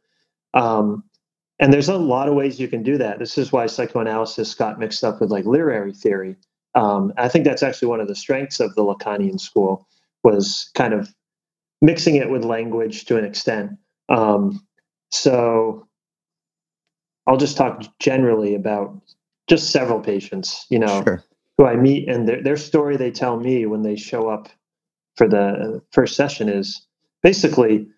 [0.54, 1.04] Um,
[1.58, 3.18] and there's a lot of ways you can do that.
[3.18, 6.36] This is why psychoanalysis got mixed up with like literary theory.
[6.74, 9.86] Um, I think that's actually one of the strengths of the Lacanian school
[10.24, 11.12] was kind of
[11.80, 13.72] mixing it with language to an extent.
[14.08, 14.66] Um,
[15.10, 15.86] so
[17.26, 19.00] I'll just talk generally about
[19.48, 21.24] just several patients, you know, sure.
[21.58, 24.48] who I meet and their, their story they tell me when they show up
[25.16, 26.86] for the uh, first session is
[27.22, 27.88] basically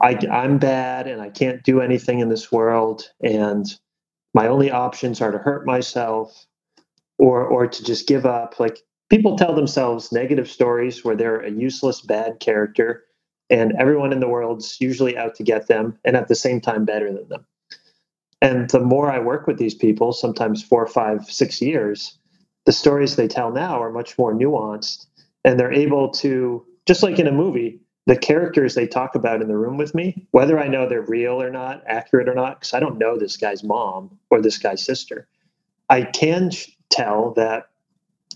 [0.00, 3.10] I, I'm bad and I can't do anything in this world.
[3.22, 3.66] And
[4.34, 6.46] my only options are to hurt myself
[7.18, 8.58] or, or to just give up.
[8.58, 8.78] Like
[9.10, 13.04] people tell themselves negative stories where they're a useless, bad character
[13.50, 16.84] and everyone in the world's usually out to get them and at the same time
[16.84, 17.46] better than them.
[18.42, 22.18] And the more I work with these people, sometimes four, five, six years,
[22.66, 25.06] the stories they tell now are much more nuanced.
[25.44, 29.48] And they're able to, just like in a movie, the characters they talk about in
[29.48, 32.74] the room with me, whether I know they're real or not, accurate or not, because
[32.74, 35.28] I don't know this guy's mom or this guy's sister,
[35.90, 36.50] I can
[36.90, 37.68] tell that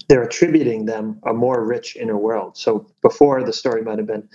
[0.09, 2.57] they're attributing them a more rich inner world.
[2.59, 4.29] So before the story might have been,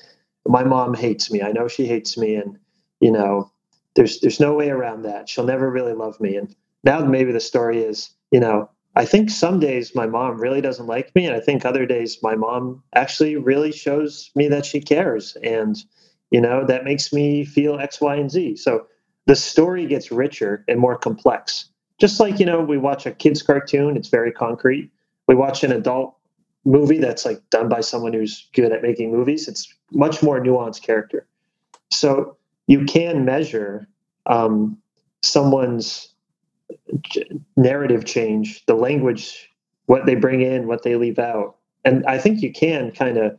[0.47, 1.43] my mom hates me.
[1.43, 2.59] I know she hates me, and
[3.01, 3.51] you know
[3.95, 5.29] there's there's no way around that.
[5.29, 6.35] She'll never really love me.
[6.35, 10.61] And now maybe the story is, you know, I think some days my mom really
[10.61, 14.65] doesn't like me, and I think other days my mom actually really shows me that
[14.65, 15.81] she cares, and
[16.29, 18.57] you know that makes me feel X, Y, and Z.
[18.57, 18.87] So
[19.27, 21.69] the story gets richer and more complex.
[21.99, 24.91] Just like you know, we watch a kids' cartoon; it's very concrete.
[25.27, 26.17] We watch an adult
[26.65, 29.47] movie that's like done by someone who's good at making movies.
[29.47, 31.25] It's much more nuanced character.
[31.91, 32.35] So
[32.71, 33.85] you can measure
[34.27, 34.77] um,
[35.21, 36.13] someone's
[37.57, 39.51] narrative change, the language,
[39.87, 41.57] what they bring in, what they leave out.
[41.83, 43.37] And I think you can kind of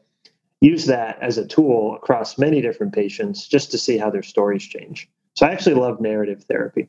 [0.61, 4.65] use that as a tool across many different patients just to see how their stories
[4.65, 5.09] change.
[5.33, 6.89] So I actually love narrative therapy.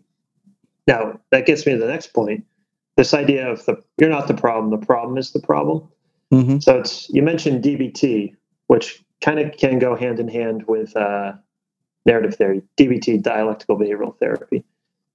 [0.86, 2.44] Now, that gets me to the next point.
[2.98, 5.88] This idea of the you're not the problem, the problem is the problem.
[6.34, 6.60] Mm-hmm.
[6.60, 8.36] So it's you mentioned DBT,
[8.68, 11.34] which kind of can go hand in hand with uh,
[12.06, 14.64] narrative theory, DBT, dialectical behavioral therapy.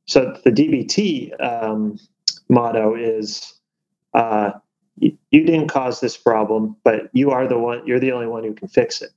[0.07, 1.99] So the DBT um,
[2.49, 3.55] motto is
[4.15, 4.53] uh,
[4.99, 8.43] you, you, didn't cause this problem, but you are the one, you're the only one
[8.43, 9.11] who can fix it.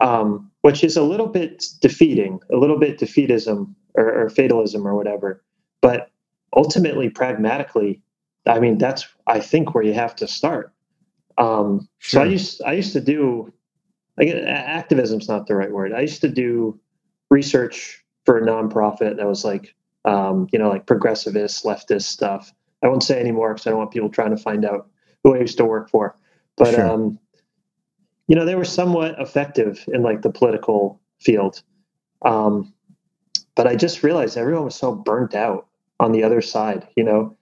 [0.00, 4.94] Um, which is a little bit defeating, a little bit defeatism or, or fatalism or
[4.94, 5.42] whatever.
[5.82, 6.10] But
[6.56, 8.00] ultimately, pragmatically,
[8.46, 10.72] I mean, that's I think where you have to start.
[11.38, 12.20] Um, sure.
[12.20, 13.52] So I used I used to do
[14.20, 15.92] like activism's not the right word.
[15.92, 16.78] I used to do
[17.30, 22.52] research for a nonprofit that was like, um, you know, like progressivist, leftist stuff.
[22.82, 24.88] I won't say anymore because I don't want people trying to find out
[25.24, 26.16] who I used to work for.
[26.56, 26.86] But sure.
[26.86, 27.18] um,
[28.26, 31.62] you know, they were somewhat effective in like the political field.
[32.22, 32.72] Um,
[33.54, 35.66] but I just realized everyone was so burnt out
[35.98, 36.86] on the other side.
[36.96, 37.36] You know,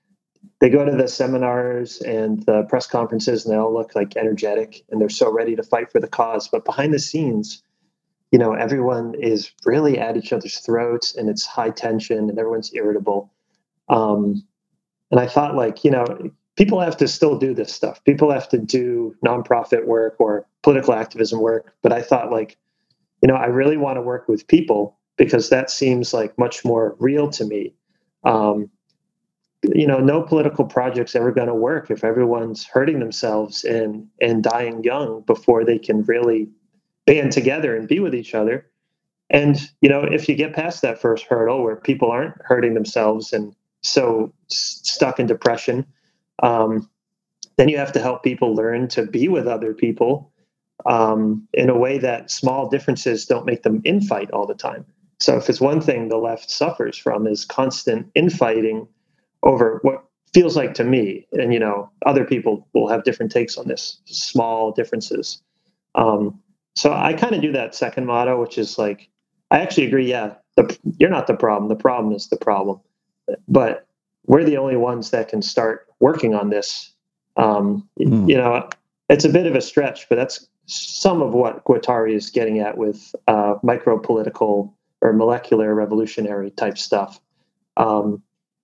[0.61, 4.85] they go to the seminars and the press conferences and they all look like energetic
[4.91, 6.49] and they're so ready to fight for the cause.
[6.49, 7.57] But behind the scenes
[8.33, 12.73] you know everyone is really at each other's throats and it's high tension and everyone's
[12.75, 13.33] irritable.
[13.89, 14.45] Um,
[15.11, 16.07] and i thought like you know
[16.57, 18.05] people have to still do this stuff.
[18.05, 21.75] People have to do nonprofit work or political activism work.
[21.83, 22.59] But i thought like
[23.23, 26.97] you know i really want to work with people because that seems like much more
[27.01, 27.75] real to me.
[28.25, 28.71] Um,
[29.63, 34.43] you know no political project's ever going to work if everyone's hurting themselves and and
[34.43, 36.49] dying young before they can really
[37.07, 38.67] band together and be with each other.
[39.31, 43.33] And you know if you get past that first hurdle where people aren't hurting themselves
[43.33, 45.87] and so stuck in depression
[46.43, 46.89] um,
[47.57, 50.33] then you have to help people learn to be with other people
[50.87, 54.87] um, in a way that small differences don't make them infight all the time.
[55.21, 58.87] So if it's one thing the left suffers from is constant infighting
[59.43, 63.57] over what feels like to me and you know other people will have different takes
[63.57, 65.43] on this small differences.
[65.95, 66.41] Um,
[66.79, 69.09] so i kind of do that second motto which is like
[69.51, 72.81] i actually agree yeah the, you're not the problem the problem is the problem.
[73.47, 73.87] But
[74.27, 76.93] we're the only ones that can start working on this.
[77.37, 78.29] Um, mm.
[78.29, 78.69] you know
[79.09, 82.77] it's a bit of a stretch but that's some of what guattari is getting at
[82.77, 87.21] with uh, micro political or molecular revolutionary type stuff.
[87.77, 88.23] Um,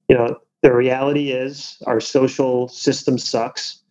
[0.09, 3.83] you know the reality is our social system sucks.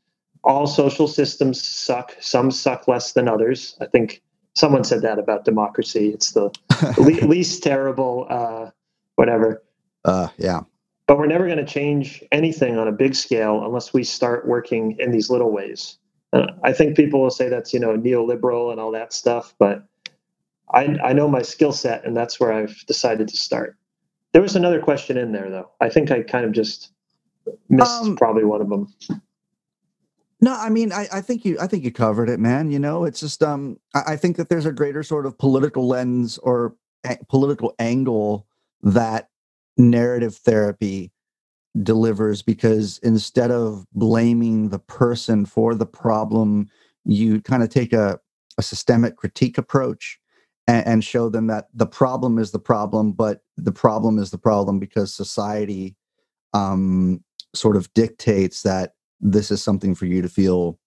[0.43, 2.15] All social systems suck.
[2.19, 3.77] Some suck less than others.
[3.79, 4.23] I think
[4.55, 6.09] someone said that about democracy.
[6.09, 6.49] It's the
[6.97, 8.71] le- least terrible, uh,
[9.17, 9.63] whatever.
[10.03, 10.62] Uh, yeah.
[11.05, 14.95] But we're never going to change anything on a big scale unless we start working
[14.97, 15.99] in these little ways.
[16.33, 19.83] Uh, I think people will say that's you know neoliberal and all that stuff, but
[20.73, 23.77] I, I know my skill set, and that's where I've decided to start.
[24.34, 25.69] There was another question in there, though.
[25.80, 26.91] I think I kind of just
[27.69, 28.93] missed um, probably one of them.
[30.41, 32.72] No, I mean, I, I, think you, I think you covered it, man.
[32.72, 35.88] You know, it's just, um, I, I think that there's a greater sort of political
[35.88, 38.48] lens or a- political angle
[38.82, 39.30] that
[39.78, 41.12] narrative therapy
[41.82, 46.69] delivers because instead of blaming the person for the problem,
[47.06, 48.19] you kind of take a,
[48.58, 50.19] a systemic critique approach
[50.67, 54.38] and, and show them that the problem is the problem, but the problem is the
[54.38, 55.95] problem because society
[56.54, 57.23] um,
[57.54, 60.80] sort of dictates that this is something for you to feel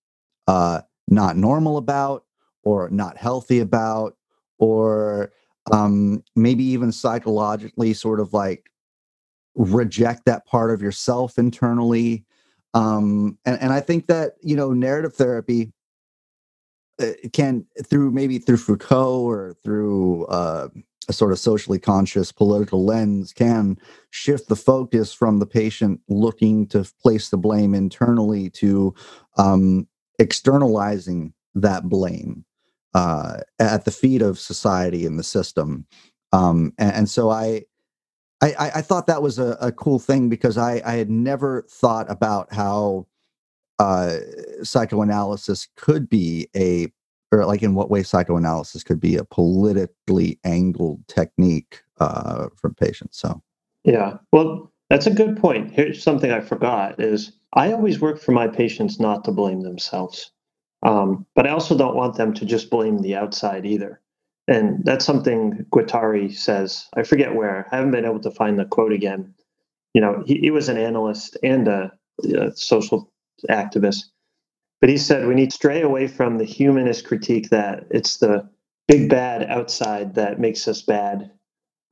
[0.46, 2.24] uh, not normal about
[2.64, 4.16] or not healthy about
[4.58, 5.32] or
[5.72, 8.70] um, maybe even psychologically sort of like
[9.54, 12.24] reject that part of yourself internally.
[12.74, 15.72] Um, and, and i think that you know narrative therapy
[17.32, 20.68] can through maybe through Foucault or through uh,
[21.08, 23.78] a sort of socially conscious political lens can
[24.10, 28.94] shift the focus from the patient looking to place the blame internally to
[29.38, 29.86] um,
[30.18, 32.44] externalizing that blame
[32.94, 35.86] uh, at the feet of society and the system.
[36.32, 37.62] Um, and, and, so I,
[38.42, 42.10] I, I thought that was a, a cool thing because I, I had never thought
[42.10, 43.06] about how
[43.78, 44.16] uh,
[44.62, 46.88] psychoanalysis could be a
[47.32, 53.18] or like in what way psychoanalysis could be a politically angled technique uh, for patients
[53.18, 53.42] so.
[53.84, 55.72] Yeah well that's a good point.
[55.72, 60.30] Here's something i forgot is i always work for my patients not to blame themselves
[60.82, 64.00] um, but i also don't want them to just blame the outside either.
[64.48, 68.64] And that's something guattari says i forget where i haven't been able to find the
[68.64, 69.34] quote again.
[69.92, 71.92] You know he, he was an analyst and a,
[72.24, 73.10] a social
[73.50, 74.04] activist.
[74.80, 78.48] But he said we need to stray away from the humanist critique that it's the
[78.88, 81.30] big bad outside that makes us bad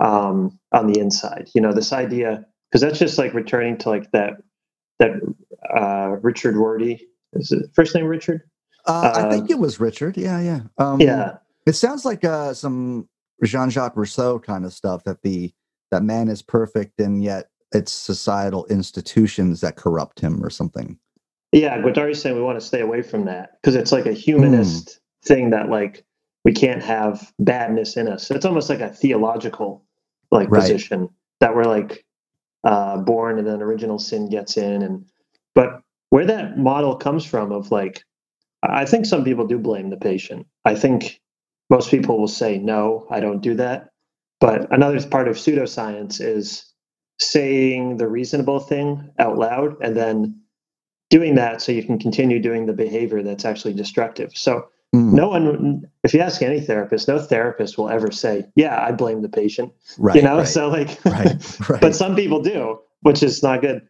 [0.00, 1.48] um, on the inside.
[1.54, 4.34] You know, this idea because that's just like returning to like that
[4.98, 5.12] that
[5.74, 8.42] uh, Richard Rorty is it first name Richard?
[8.86, 10.16] Uh, I think uh, it was Richard.
[10.16, 10.60] Yeah, yeah.
[10.78, 11.38] Um, yeah.
[11.66, 13.08] It sounds like uh, some
[13.42, 15.52] Jean-Jacques Rousseau kind of stuff that the
[15.90, 20.98] that man is perfect and yet it's societal institutions that corrupt him or something.
[21.54, 24.88] Yeah, Guattari's saying we want to stay away from that because it's like a humanist
[24.88, 25.26] mm.
[25.28, 26.04] thing that like
[26.44, 28.28] we can't have badness in us.
[28.32, 29.84] It's almost like a theological
[30.32, 30.60] like right.
[30.60, 32.04] position that we're like
[32.64, 35.06] uh, born and then original sin gets in and
[35.54, 35.80] but
[36.10, 38.02] where that model comes from of like
[38.64, 40.48] I think some people do blame the patient.
[40.64, 41.20] I think
[41.70, 43.90] most people will say no, I don't do that.
[44.40, 46.64] But another part of pseudoscience is
[47.20, 50.40] saying the reasonable thing out loud and then
[51.14, 54.32] doing that so you can continue doing the behavior that's actually destructive.
[54.34, 55.12] So mm.
[55.12, 59.22] no one, if you ask any therapist, no therapist will ever say, "Yeah, I blame
[59.22, 60.16] the patient." Right.
[60.16, 60.48] You know, right.
[60.48, 61.80] so like, right, right.
[61.80, 63.86] but some people do, which is not good.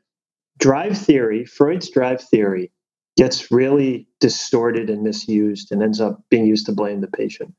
[0.59, 2.71] drive theory, Freud's drive theory,
[3.17, 7.55] gets really distorted and misused and ends up being used to blame the patient.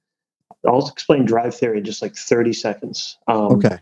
[0.68, 3.18] I'll explain drive theory in just like 30 seconds.
[3.28, 3.80] Um, okay.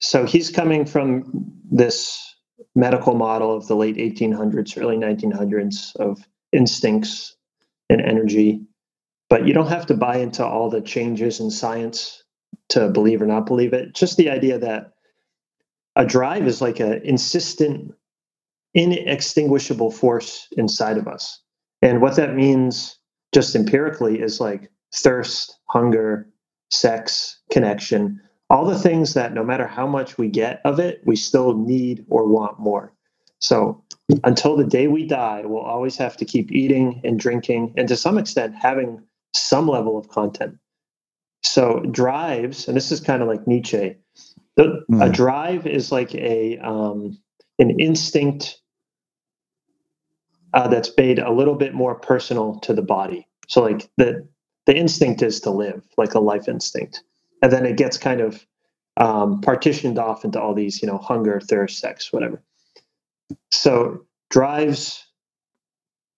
[0.00, 2.35] So he's coming from this
[2.74, 7.36] medical model of the late 1800s, early 1900s of instincts
[7.90, 8.60] and energy.
[9.28, 12.22] But you don't have to buy into all the changes in science
[12.70, 13.94] to believe or not believe it.
[13.94, 14.92] Just the idea that
[15.96, 17.92] a drive is like an insistent,
[18.74, 21.40] inextinguishable force inside of us.
[21.82, 22.98] And what that means,
[23.32, 26.28] just empirically, is like thirst, hunger,
[26.70, 31.16] sex, connection, all the things that no matter how much we get of it, we
[31.16, 32.92] still need or want more.
[33.40, 33.82] So
[34.24, 37.96] until the day we die, we'll always have to keep eating and drinking and to
[37.96, 39.02] some extent having
[39.34, 40.58] some level of content.
[41.42, 43.96] So drives, and this is kind of like Nietzsche.
[44.56, 45.02] The, mm.
[45.02, 45.12] A hmm.
[45.12, 47.18] drive is like a um,
[47.58, 48.58] an instinct
[50.54, 53.28] uh, that's made a little bit more personal to the body.
[53.48, 54.26] So like the
[54.64, 57.02] the instinct is to live, like a life instinct,
[57.46, 58.44] and then it gets kind of
[58.96, 62.42] um, partitioned off into all these, you know, hunger, thirst, sex, whatever.
[63.52, 65.06] So drives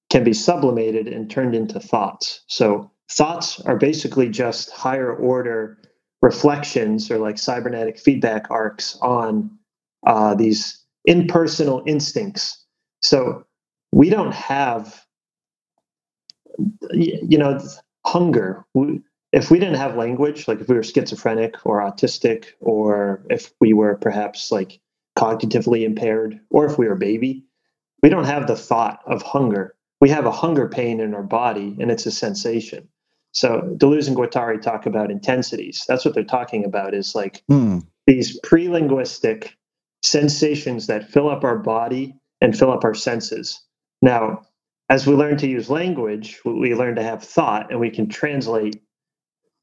[0.09, 2.41] can be sublimated and turned into thoughts.
[2.47, 5.77] So thoughts are basically just higher order
[6.23, 9.51] reflections or like cybernetic feedback arcs on
[10.07, 12.65] uh, these impersonal instincts.
[13.03, 13.45] So
[13.93, 15.05] we don't have,
[16.91, 17.61] you know,
[18.07, 18.65] hunger.
[18.73, 19.03] We,
[19.39, 23.73] if we didn't have language, like if we were schizophrenic or autistic, or if we
[23.73, 24.81] were perhaps like
[25.17, 27.45] cognitively impaired, or if we were a baby,
[28.03, 29.77] we don't have the thought of hunger.
[30.01, 32.89] We have a hunger pain in our body, and it's a sensation.
[33.33, 35.85] So Deleuze and Guattari talk about intensities.
[35.87, 37.87] That's what they're talking about is like mm.
[38.09, 39.57] these pre-linguistic
[40.03, 43.61] sensations that fill up our body and fill up our senses.
[44.03, 44.43] Now,
[44.89, 48.81] as we learn to use language, we learn to have thought and we can translate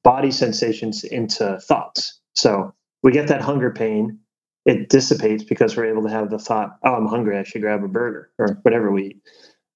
[0.06, 2.22] body sensations into thoughts.
[2.36, 4.20] So we get that hunger pain,
[4.66, 7.84] it dissipates because we're able to have the thought, oh, I'm hungry, I should grab
[7.84, 9.22] a burger or whatever we eat.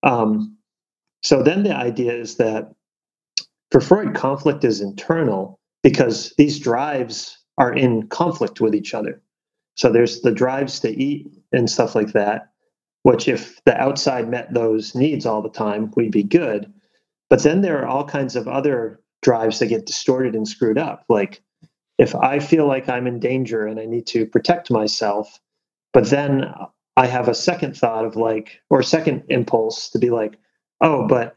[0.04, 0.56] Um,
[1.24, 2.72] so then the idea is that
[3.72, 9.22] for Freud, conflict is internal because these drives are in conflict with each other.
[9.76, 12.50] So there's the drives to eat and stuff like that,
[13.02, 16.72] which if the outside met those needs all the time, we'd be good.
[17.30, 21.06] But then there are all kinds of other drives that get distorted and screwed up.
[21.10, 21.42] Like
[21.98, 25.40] if I feel like I'm in danger and I need to protect myself,
[25.94, 26.54] but then
[26.96, 30.38] I have a second thought of like, or second impulse to be like,
[30.82, 31.36] oh, but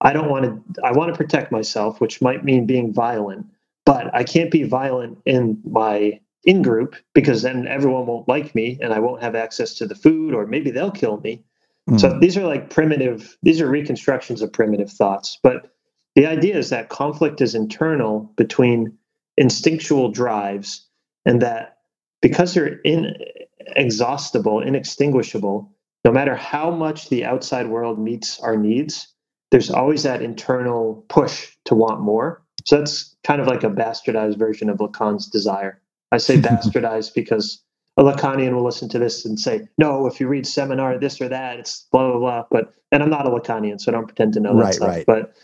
[0.00, 3.46] I don't want to, I want to protect myself, which might mean being violent,
[3.86, 8.78] but I can't be violent in my in group because then everyone won't like me
[8.80, 11.44] and I won't have access to the food, or maybe they'll kill me.
[11.88, 12.00] Mm.
[12.00, 15.38] So these are like primitive, these are reconstructions of primitive thoughts.
[15.42, 15.70] But
[16.14, 18.96] the idea is that conflict is internal between
[19.36, 20.86] instinctual drives,
[21.24, 21.78] and that
[22.20, 25.70] because they're inexhaustible, inextinguishable,
[26.04, 29.08] no matter how much the outside world meets our needs,
[29.50, 32.42] there's always that internal push to want more.
[32.64, 35.80] So that's kind of like a bastardized version of Lacan's desire.
[36.12, 37.62] I say bastardized because
[37.96, 41.28] a Lacanian will listen to this and say, no, if you read seminar, this or
[41.28, 42.44] that, it's blah, blah, blah.
[42.50, 44.88] But, and I'm not a Lacanian, so I don't pretend to know that right, stuff.
[44.88, 45.06] Right.
[45.06, 45.34] But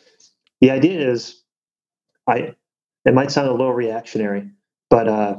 [0.61, 1.43] the idea is
[2.27, 2.55] i
[3.05, 4.51] it might sound a little reactionary
[4.91, 5.37] but uh,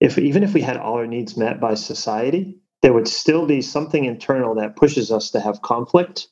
[0.00, 3.60] if even if we had all our needs met by society there would still be
[3.60, 6.28] something internal that pushes us to have conflict.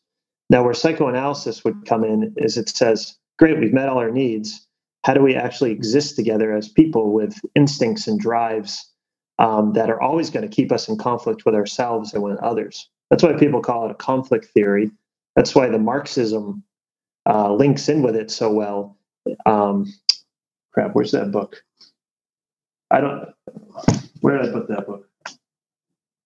[0.48, 4.66] Now where psychoanalysis would come in is it says great we've met all our needs.
[5.04, 8.90] How do we actually exist together as people with instincts and drives
[9.38, 12.88] um, that are always going to keep us in conflict with ourselves and with others?
[13.10, 14.90] That's why people call it a conflict theory.
[15.36, 16.64] That's why the marxism
[17.26, 18.96] uh, links in with it so well.
[19.44, 19.92] Um,
[20.72, 21.62] crap, where's that book?
[22.90, 23.34] I don't.
[24.20, 25.08] Where did I put that book?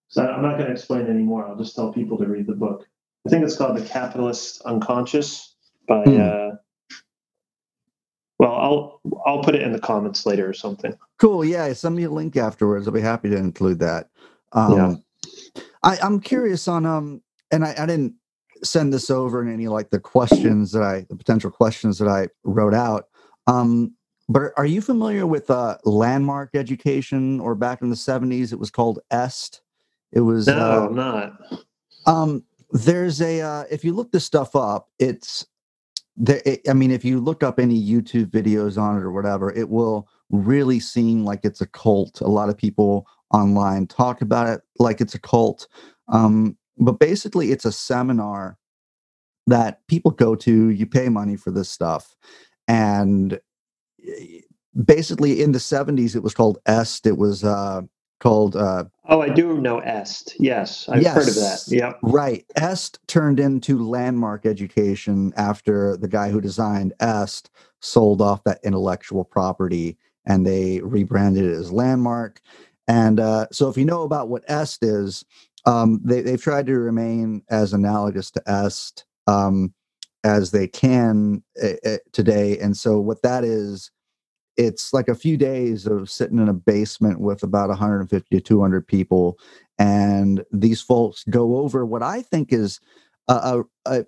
[0.08, 1.46] So I'm not going to explain anymore.
[1.46, 2.86] I'll just tell people to read the book.
[3.26, 5.54] I think it's called The Capitalist Unconscious
[5.86, 6.04] by.
[6.04, 6.52] Mm.
[6.52, 6.56] Uh,
[8.38, 10.96] well, I'll I'll put it in the comments later or something.
[11.18, 11.44] Cool.
[11.44, 12.86] Yeah, send me a link afterwards.
[12.86, 14.08] I'll be happy to include that.
[14.52, 15.04] Um,
[15.54, 15.62] yeah.
[15.82, 18.14] I, I'm curious on um, and I, I didn't
[18.62, 22.28] send this over and any like the questions that I, the potential questions that I
[22.44, 23.06] wrote out.
[23.46, 23.94] Um,
[24.28, 28.52] but are you familiar with uh, landmark education or back in the 70s?
[28.52, 29.60] It was called EST.
[30.12, 30.46] It was.
[30.46, 31.40] No, uh, I'm not.
[32.06, 35.46] Um, there's a, uh, if you look this stuff up, it's,
[36.16, 39.52] there, it, I mean, if you look up any YouTube videos on it or whatever,
[39.52, 42.20] it will really seem like it's a cult.
[42.20, 45.66] A lot of people online talk about it like it's a cult.
[46.08, 48.58] Um, but basically, it's a seminar
[49.46, 50.68] that people go to.
[50.70, 52.16] You pay money for this stuff,
[52.66, 53.38] and
[54.06, 54.40] eh,
[54.84, 57.06] basically, in the '70s, it was called EST.
[57.06, 57.82] It was uh,
[58.20, 58.56] called.
[58.56, 60.36] Uh, oh, I do know EST.
[60.38, 61.64] Yes, I've yes, heard of that.
[61.68, 61.98] Yep.
[62.02, 62.44] Right.
[62.56, 67.50] EST turned into Landmark Education after the guy who designed EST
[67.80, 72.40] sold off that intellectual property and they rebranded it as Landmark.
[72.86, 75.24] And uh, so, if you know about what EST is,
[75.66, 79.74] um, they, have tried to remain as analogous to EST um,
[80.24, 82.58] as they can uh, today.
[82.58, 83.90] And so, what that is,
[84.56, 88.86] it's like a few days of sitting in a basement with about 150 to 200
[88.86, 89.38] people.
[89.78, 92.80] And these folks go over what I think is
[93.28, 94.04] a, a, a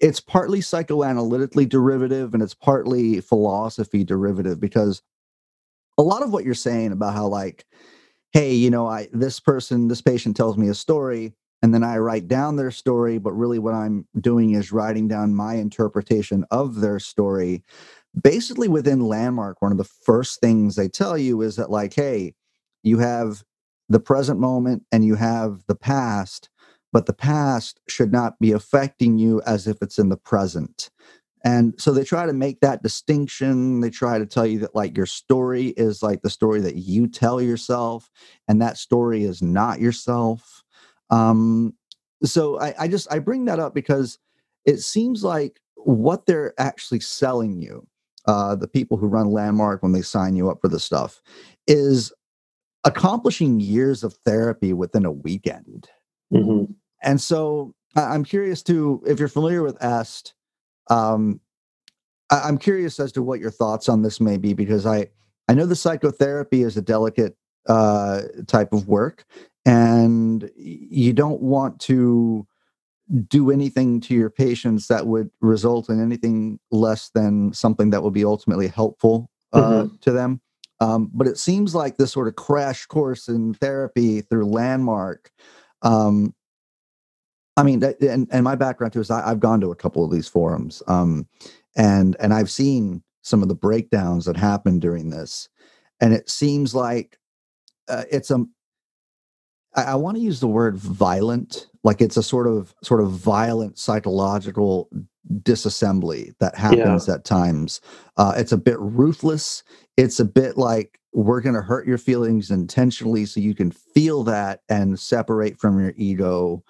[0.00, 5.00] it's partly psychoanalytically derivative and it's partly philosophy derivative because
[5.96, 7.64] a lot of what you're saying about how like
[8.34, 11.32] hey you know i this person this patient tells me a story
[11.62, 15.34] and then i write down their story but really what i'm doing is writing down
[15.34, 17.62] my interpretation of their story
[18.20, 22.34] basically within landmark one of the first things they tell you is that like hey
[22.82, 23.44] you have
[23.88, 26.50] the present moment and you have the past
[26.92, 30.90] but the past should not be affecting you as if it's in the present
[31.44, 33.80] and so they try to make that distinction.
[33.80, 37.06] They try to tell you that, like, your story is like the story that you
[37.06, 38.10] tell yourself,
[38.48, 40.64] and that story is not yourself.
[41.10, 41.74] Um,
[42.24, 44.18] so I, I just I bring that up because
[44.64, 47.86] it seems like what they're actually selling you,
[48.26, 51.20] uh, the people who run Landmark when they sign you up for the stuff,
[51.66, 52.10] is
[52.84, 55.88] accomplishing years of therapy within a weekend.
[56.32, 56.72] Mm-hmm.
[57.02, 60.32] And so I'm curious to if you're familiar with EST
[60.88, 61.40] um,
[62.30, 65.08] I, am curious as to what your thoughts on this may be because I
[65.48, 67.36] I know the psychotherapy is a delicate
[67.68, 69.24] uh, type of work,
[69.64, 72.46] and you don't want to
[73.28, 78.14] do anything to your patients that would result in anything less than something that would
[78.14, 79.96] be ultimately helpful uh, mm-hmm.
[80.00, 80.40] to them.
[80.80, 85.30] Um, but it seems like this sort of crash course in therapy through Landmark
[85.82, 86.34] um,
[87.56, 90.10] I mean, and, and my background too is I, have gone to a couple of
[90.10, 91.26] these forums, um,
[91.76, 95.48] and and I've seen some of the breakdowns that happen during this,
[96.00, 97.18] and it seems like
[97.88, 98.44] uh, it's a.
[99.76, 103.12] I, I want to use the word violent, like it's a sort of sort of
[103.12, 104.88] violent psychological
[105.42, 107.14] disassembly that happens yeah.
[107.14, 107.80] at times.
[108.16, 109.62] Uh, it's a bit ruthless.
[109.96, 114.24] It's a bit like we're going to hurt your feelings intentionally so you can feel
[114.24, 116.62] that and separate from your ego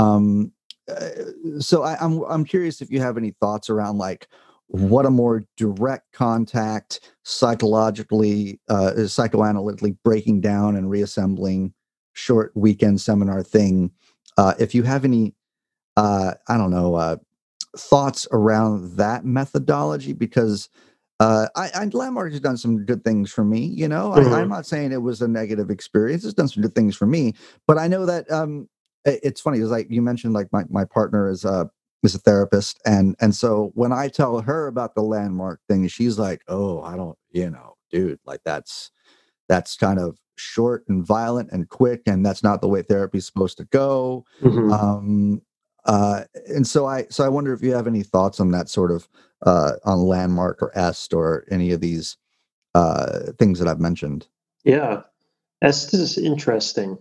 [0.00, 0.52] um,
[0.88, 4.26] uh, so I, I'm I'm curious if you have any thoughts around like
[4.68, 11.74] what a more direct contact psychologically uh, psychoanalytically breaking down and reassembling
[12.12, 13.90] short weekend seminar thing
[14.36, 15.34] uh, if you have any
[15.96, 17.16] uh, i don't know uh,
[17.76, 20.68] thoughts around that methodology because
[21.20, 24.32] uh, I, I landmark has done some good things for me you know mm-hmm.
[24.32, 27.06] I, am not saying it was a negative experience it's done some good things for
[27.06, 27.34] me
[27.66, 28.68] but i know that um,
[29.04, 31.70] it's funny because like you mentioned like my, my partner is a
[32.02, 36.18] is a therapist and and so when i tell her about the landmark thing she's
[36.18, 38.90] like oh i don't you know dude like that's
[39.48, 43.58] that's kind of short and violent and quick and that's not the way therapy's supposed
[43.58, 44.24] to go.
[44.40, 44.72] Mm-hmm.
[44.72, 45.42] um
[45.84, 48.90] uh and so i so i wonder if you have any thoughts on that sort
[48.90, 49.08] of
[49.46, 52.16] uh on landmark or est or any of these
[52.74, 54.26] uh things that i've mentioned.
[54.64, 55.02] Yeah.
[55.62, 56.98] Est is interesting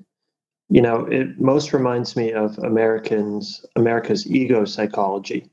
[0.69, 5.49] you know, it most reminds me of Americans America's ego psychology.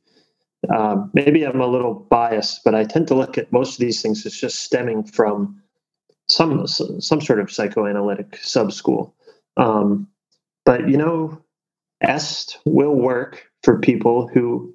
[0.68, 4.02] Uh, maybe I'm a little biased, but I tend to look at most of these
[4.02, 5.60] things as just stemming from
[6.28, 9.14] some some sort of psychoanalytic sub school.
[9.56, 10.06] Um,
[10.64, 11.40] but you know,
[12.02, 14.74] EST will work for people who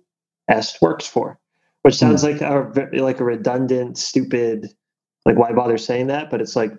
[0.50, 1.40] EST works for,
[1.84, 2.00] which hmm.
[2.00, 2.32] sounds mm.
[2.32, 4.74] like a like a redundant, stupid,
[5.26, 6.32] like why bother saying that?
[6.32, 6.72] But it's like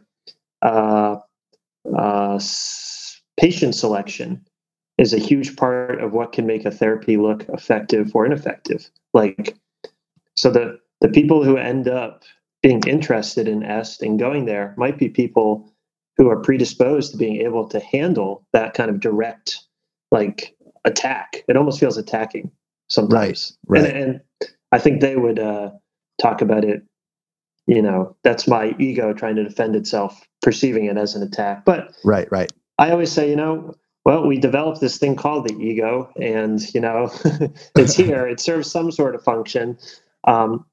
[0.62, 1.16] uh,
[1.96, 2.38] uh,
[3.42, 4.40] patient selection
[4.98, 8.88] is a huge part of what can make a therapy look effective or ineffective.
[9.12, 9.56] Like,
[10.36, 12.22] so the the people who end up
[12.62, 15.68] being interested in EST and going there might be people
[16.16, 19.58] who are predisposed to being able to handle that kind of direct,
[20.12, 21.42] like attack.
[21.48, 22.52] It almost feels attacking
[22.88, 23.58] sometimes.
[23.66, 23.82] Right.
[23.82, 23.90] right.
[23.92, 25.70] And, and I think they would uh,
[26.20, 26.84] talk about it.
[27.66, 31.64] You know, that's my ego trying to defend itself, perceiving it as an attack.
[31.64, 32.52] But right, right.
[32.82, 36.80] I always say, you know, well, we developed this thing called the ego, and you
[36.80, 37.12] know,
[37.76, 38.26] it's here.
[38.26, 39.78] it serves some sort of function.
[40.24, 40.66] Um,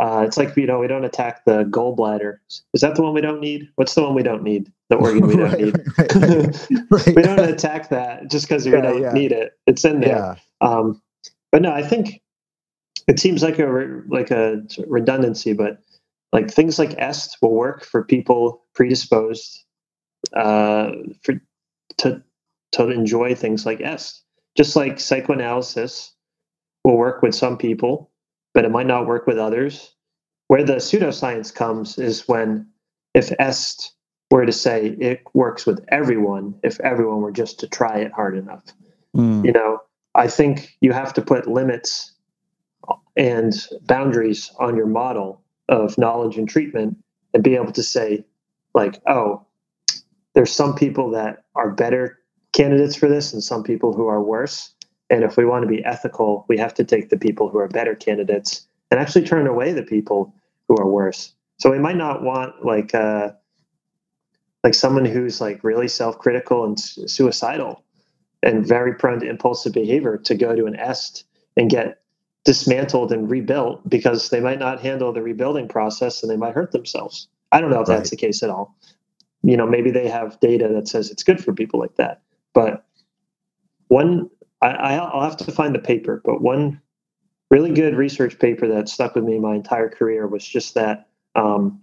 [0.00, 2.38] uh, it's like you know we don't attack the gallbladder.
[2.74, 3.68] Is that the one we don't need?
[3.76, 4.72] What's the one we don't need?
[4.88, 5.76] The organ we don't right, need.
[5.96, 9.12] Right, right, we don't attack that just because we yeah, don't yeah.
[9.12, 9.52] need it.
[9.68, 10.36] It's in there.
[10.60, 10.68] Yeah.
[10.68, 11.00] Um,
[11.52, 12.20] but no, I think
[13.06, 15.78] it seems like a like a redundancy, but
[16.32, 19.62] like things like est will work for people predisposed
[20.32, 21.40] uh, for
[21.98, 22.22] to
[22.72, 24.22] to enjoy things like est.
[24.56, 26.12] Just like psychoanalysis
[26.84, 28.10] will work with some people,
[28.54, 29.94] but it might not work with others.
[30.48, 32.66] Where the pseudoscience comes is when
[33.14, 33.92] if est
[34.30, 38.36] were to say it works with everyone, if everyone were just to try it hard
[38.36, 38.64] enough.
[39.14, 39.44] Mm.
[39.44, 39.80] You know,
[40.14, 42.12] I think you have to put limits
[43.16, 46.96] and boundaries on your model of knowledge and treatment
[47.34, 48.24] and be able to say,
[48.74, 49.44] like, oh,
[50.36, 52.18] there's some people that are better
[52.52, 54.74] candidates for this and some people who are worse.
[55.08, 57.68] And if we want to be ethical, we have to take the people who are
[57.68, 60.34] better candidates and actually turn away the people
[60.68, 61.32] who are worse.
[61.58, 63.30] So we might not want like uh,
[64.62, 67.82] like someone who's like really self-critical and suicidal
[68.42, 71.24] and very prone to impulsive behavior to go to an est
[71.56, 72.02] and get
[72.44, 76.72] dismantled and rebuilt because they might not handle the rebuilding process and they might hurt
[76.72, 77.26] themselves.
[77.52, 77.96] I don't know if right.
[77.96, 78.76] that's the case at all.
[79.46, 82.22] You know, maybe they have data that says it's good for people like that.
[82.52, 82.84] But
[83.88, 84.28] one,
[84.60, 86.80] I, will have to find the paper, but one
[87.50, 91.80] really good research paper that stuck with me my entire career was just that um,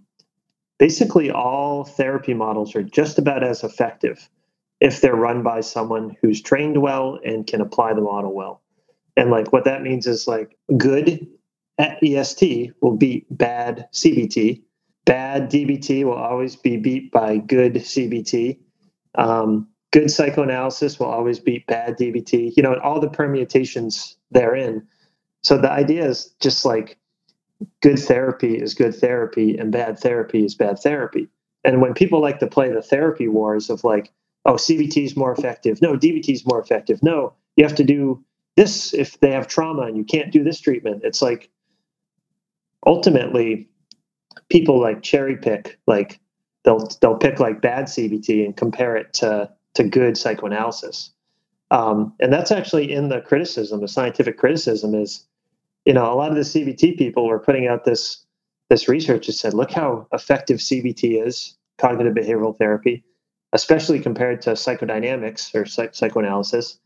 [0.78, 4.30] basically all therapy models are just about as effective
[4.82, 8.62] if they're run by someone who's trained well and can apply the model well.
[9.16, 11.26] And like what that means is like good
[11.80, 14.62] EST will beat bad CBT.
[15.06, 18.58] Bad DBT will always be beat by good CBT.
[19.16, 22.54] Um, good psychoanalysis will always beat bad DBT.
[22.56, 24.88] You know, all the permutations therein.
[25.44, 26.98] So the idea is just like
[27.82, 31.28] good therapy is good therapy and bad therapy is bad therapy.
[31.64, 34.12] And when people like to play the therapy wars of like,
[34.46, 35.82] oh, CBT is more effective.
[35.82, 37.02] No, DBT is more effective.
[37.04, 38.24] No, you have to do
[38.56, 41.02] this if they have trauma and you can't do this treatment.
[41.04, 41.50] It's like
[42.86, 43.70] ultimately
[44.54, 46.22] people like cherry pick, like
[46.64, 51.12] they'll they'll pick like bad CBT and compare it to to good psychoanalysis.
[51.72, 55.26] Um, and that's actually in the criticism, the scientific criticism is,
[55.86, 58.24] you know, a lot of the CBT people were putting out this
[58.70, 63.04] this research that said, look how effective CBT is, cognitive behavioral therapy,
[63.54, 66.80] especially compared to psychodynamics or psych- psychoanalysis.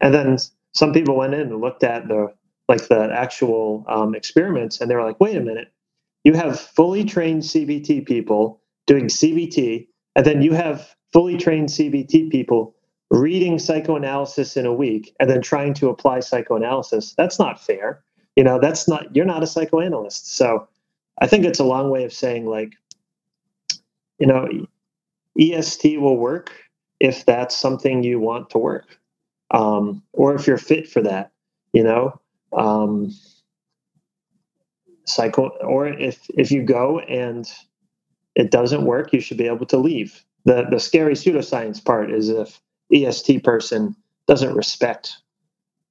[0.00, 0.38] And then
[0.72, 2.32] some people went in and looked at the
[2.68, 5.73] like the actual um, experiments and they were like wait a minute
[6.24, 12.30] you have fully trained cbt people doing cbt and then you have fully trained cbt
[12.30, 12.74] people
[13.10, 17.14] reading psychoanalysis in a week and then trying to apply psychoanalysis.
[17.16, 18.02] That's not fair.
[18.36, 20.34] You know that's not you're not a psychoanalyst.
[20.36, 20.68] So
[21.20, 22.72] i think it's a long way of saying like
[24.18, 24.48] you know
[25.38, 26.52] est will work
[27.00, 28.98] if that's something you want to work
[29.52, 31.32] um, or if you're fit for that,
[31.72, 32.20] you know.
[32.52, 33.12] Um,
[35.06, 37.50] cycle, or if if you go and
[38.34, 40.24] it doesn't work, you should be able to leave.
[40.44, 42.60] The the scary pseudoscience part is if
[42.92, 43.96] EST person
[44.26, 45.18] doesn't respect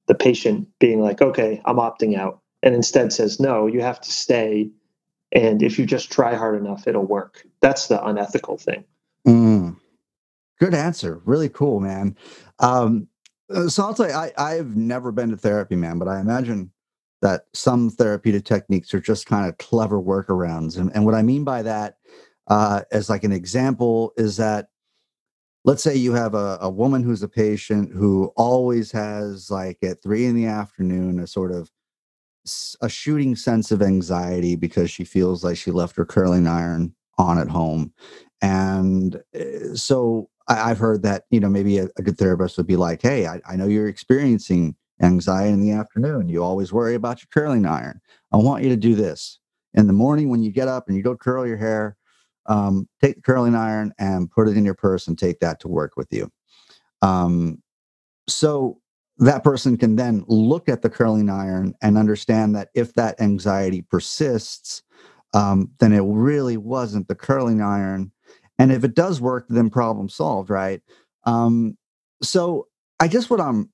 [0.07, 4.11] the patient being like, okay, I'm opting out, and instead says, no, you have to
[4.11, 4.69] stay.
[5.31, 7.43] And if you just try hard enough, it'll work.
[7.61, 8.83] That's the unethical thing.
[9.25, 9.77] Mm.
[10.59, 11.21] Good answer.
[11.25, 12.15] Really cool, man.
[12.59, 13.07] Um,
[13.53, 16.71] uh, so I'll tell you, I, I've never been to therapy, man, but I imagine
[17.23, 20.77] that some therapeutic techniques are just kind of clever workarounds.
[20.77, 21.95] And, and what I mean by that,
[22.47, 24.67] uh, as like an example, is that
[25.63, 30.03] let's say you have a, a woman who's a patient who always has like at
[30.03, 31.71] three in the afternoon a sort of
[32.81, 37.37] a shooting sense of anxiety because she feels like she left her curling iron on
[37.37, 37.93] at home
[38.41, 42.67] and uh, so I, have heard that you know maybe a, a, good therapist would
[42.67, 46.29] be like, "Hey, I, I know you're experiencing anxiety in the afternoon.
[46.29, 48.01] You always worry about your curling iron.
[48.31, 49.39] I want you to do this
[49.73, 51.97] in the morning when you get up and you go curl your hair.
[52.47, 55.67] Um, take the curling iron and put it in your purse and take that to
[55.67, 56.29] work with you.
[57.01, 57.61] Um,
[58.27, 58.79] so
[59.17, 63.81] that person can then look at the curling iron and understand that if that anxiety
[63.81, 64.83] persists,
[65.33, 68.11] um, then it really wasn't the curling iron
[68.59, 70.81] and if it does work then problem solved right
[71.25, 71.77] um
[72.21, 72.67] so
[72.99, 73.69] i guess what i'm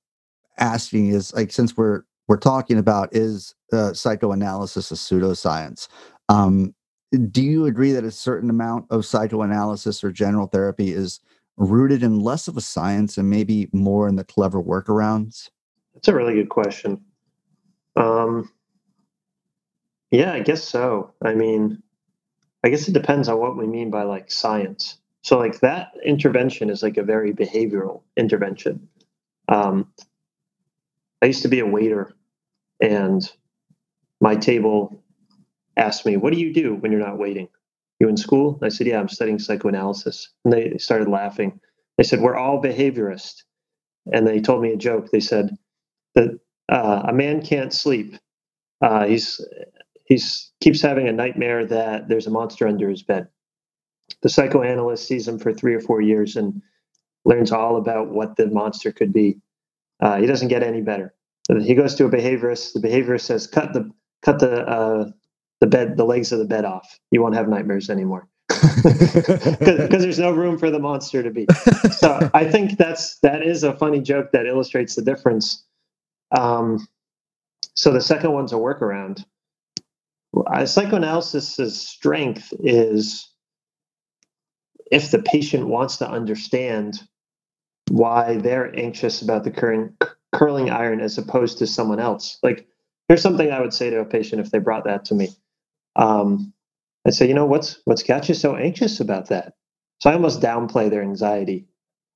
[0.58, 5.88] asking is like since we're we're talking about is uh, psychoanalysis a pseudoscience
[6.28, 6.74] um
[7.30, 11.20] do you agree that a certain amount of psychoanalysis or general therapy is
[11.56, 15.50] rooted in less of a science and maybe more in the clever workarounds
[15.94, 17.00] that's a really good question
[17.96, 18.48] um
[20.12, 21.12] Yeah, I guess so.
[21.22, 21.82] I mean,
[22.64, 24.98] I guess it depends on what we mean by like science.
[25.22, 28.88] So, like that intervention is like a very behavioral intervention.
[29.48, 29.92] Um,
[31.22, 32.12] I used to be a waiter,
[32.80, 33.30] and
[34.20, 35.02] my table
[35.76, 37.48] asked me, "What do you do when you're not waiting?
[38.00, 41.60] You in school?" I said, "Yeah, I'm studying psychoanalysis." And they started laughing.
[41.98, 43.44] They said, "We're all behaviorists,"
[44.12, 45.10] and they told me a joke.
[45.10, 45.56] They said
[46.14, 46.38] that
[46.70, 48.16] uh, a man can't sleep.
[48.82, 49.40] Uh, he's
[50.06, 53.28] he's keeps having a nightmare that there's a monster under his bed.
[54.22, 56.62] The psychoanalyst sees him for three or four years and
[57.24, 59.40] learns all about what the monster could be.
[60.00, 61.14] Uh, he doesn't get any better.
[61.60, 62.74] He goes to a behaviorist.
[62.74, 63.90] The behaviorist says, "Cut the
[64.22, 65.10] cut the uh,
[65.60, 66.98] the bed the legs of the bed off.
[67.10, 68.28] You won't have nightmares anymore."
[68.82, 71.46] because there's no room for the monster to be.
[71.92, 75.64] So I think that's that is a funny joke that illustrates the difference.
[76.36, 76.86] Um,
[77.74, 79.24] so the second one's a workaround.
[80.36, 83.28] Uh, psychoanalysis's strength is
[84.90, 87.00] if the patient wants to understand
[87.90, 92.38] why they're anxious about the current curling iron as opposed to someone else.
[92.42, 92.66] Like,
[93.08, 95.28] here's something I would say to a patient if they brought that to me.
[95.96, 96.52] Um,
[97.06, 99.54] I'd say, you know, what's what's got you so anxious about that?
[100.00, 101.66] So I almost downplay their anxiety.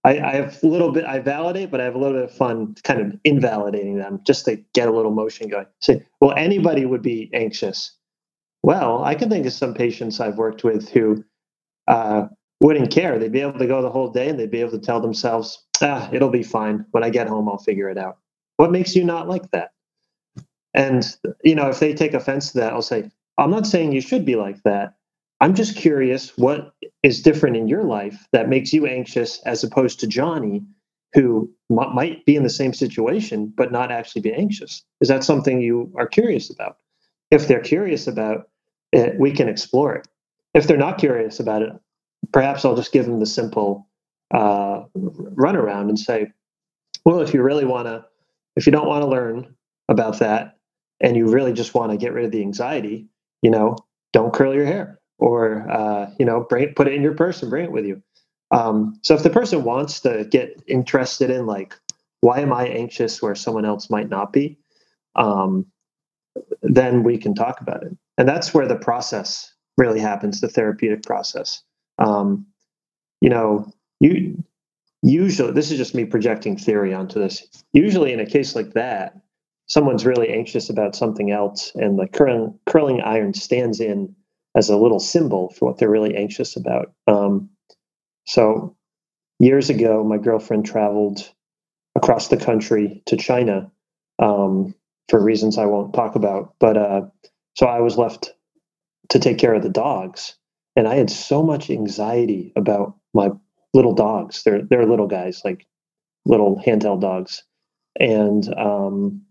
[0.05, 2.37] I, I have a little bit, I validate, but I have a little bit of
[2.37, 5.67] fun kind of invalidating them just to get a little motion going.
[5.81, 7.97] Say, well, anybody would be anxious.
[8.63, 11.25] Well, I can think of some patients I've worked with who
[11.89, 12.27] uh,
[12.65, 13.19] wouldn't care.
[13.19, 15.63] They'd be able to go the whole day and they'd be able to tell themselves,
[15.83, 16.87] ah, it'll be fine.
[16.93, 18.17] When I get home, I'll figure it out.
[18.57, 19.73] What makes you not like that?
[20.73, 21.05] And,
[21.45, 24.25] you know, if they take offense to that, I'll say, I'm not saying you should
[24.25, 24.95] be like that.
[25.43, 30.01] I'm just curious what is different in your life that makes you anxious as opposed
[30.01, 30.65] to Johnny,
[31.13, 34.83] who m- might be in the same situation but not actually be anxious.
[35.03, 36.79] Is that something you are curious about?
[37.31, 38.49] If they're curious about
[38.91, 40.09] it, we can explore it.
[40.55, 41.73] If they're not curious about it,
[42.33, 43.89] perhaps I'll just give them the simple
[44.33, 46.33] uh, runaround and say,
[47.05, 48.05] well, if you really want to,
[48.57, 49.55] if you don't want to learn
[49.89, 50.59] about that
[51.01, 53.07] and you really just want to get rid of the anxiety,
[53.43, 53.77] you know,
[54.13, 57.43] don't curl your hair or, uh, you know, bring it, put it in your purse
[57.43, 58.03] and bring it with you.
[58.51, 61.79] Um, so if the person wants to get interested in like,
[62.21, 64.59] why am I anxious where someone else might not be?
[65.17, 65.67] Um,
[66.63, 67.97] then we can talk about it.
[68.17, 71.63] And that's where the process really happens, the therapeutic process.
[71.99, 72.47] Um,
[73.21, 74.43] you know, you
[75.03, 77.47] usually this is just me projecting theory onto this.
[77.73, 79.15] Usually in a case like that,
[79.67, 84.15] someone's really anxious about something else and the curling, curling iron stands in
[84.57, 87.49] as a little symbol for what they're really anxious about um,
[88.27, 88.77] so
[89.39, 91.31] years ago my girlfriend traveled
[91.97, 93.71] across the country to china
[94.19, 94.75] um,
[95.09, 97.03] for reasons i won't talk about but uh,
[97.57, 98.33] so i was left
[99.09, 100.37] to take care of the dogs
[100.77, 103.31] and i had so much anxiety about my
[103.73, 105.67] little dogs they're, they're little guys like
[106.27, 107.43] little handheld dogs
[108.01, 109.23] and um,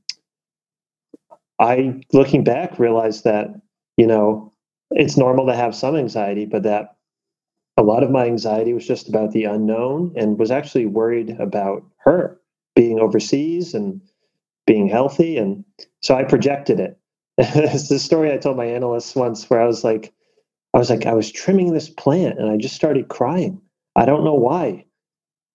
[1.60, 3.50] I, looking back, realized that,
[3.98, 4.52] you know,
[4.92, 6.96] it's normal to have some anxiety, but that
[7.78, 11.84] a lot of my anxiety was just about the unknown and was actually worried about
[11.98, 12.40] her
[12.76, 14.02] being overseas and
[14.66, 15.38] being healthy.
[15.38, 15.64] And
[16.02, 16.98] so I projected it.
[17.38, 20.13] it's the story I told my analysts once where I was like,
[20.74, 23.62] I was like, I was trimming this plant and I just started crying.
[23.96, 24.86] I don't know why.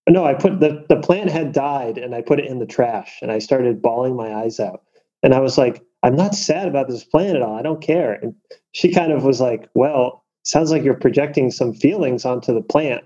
[0.09, 3.19] No, I put the, the plant had died and I put it in the trash
[3.21, 4.83] and I started bawling my eyes out.
[5.23, 7.59] And I was like, I'm not sad about this plant at all.
[7.59, 8.15] I don't care.
[8.15, 8.35] And
[8.73, 13.05] she kind of was like, Well, sounds like you're projecting some feelings onto the plant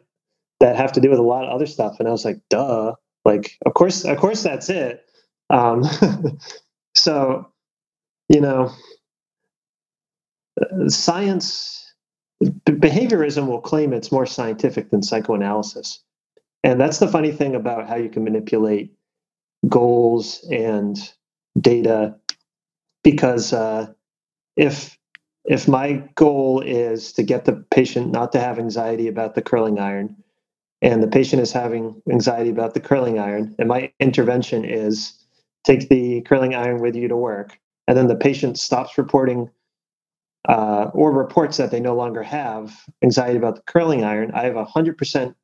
[0.60, 1.96] that have to do with a lot of other stuff.
[1.98, 2.94] And I was like, duh.
[3.24, 5.04] Like, of course, of course that's it.
[5.50, 5.84] Um,
[6.96, 7.50] so,
[8.28, 8.72] you know,
[10.88, 11.81] science,
[12.42, 16.02] behaviorism will claim it's more scientific than psychoanalysis.
[16.64, 18.92] And that's the funny thing about how you can manipulate
[19.68, 20.98] goals and
[21.60, 22.16] data
[23.04, 23.86] because uh,
[24.56, 24.96] if
[25.44, 29.78] if my goal is to get the patient not to have anxiety about the curling
[29.78, 30.16] iron
[30.82, 35.14] and the patient is having anxiety about the curling iron and my intervention is
[35.64, 39.50] take the curling iron with you to work and then the patient stops reporting
[40.48, 44.54] uh, or reports that they no longer have anxiety about the curling iron i have
[44.54, 45.34] 100%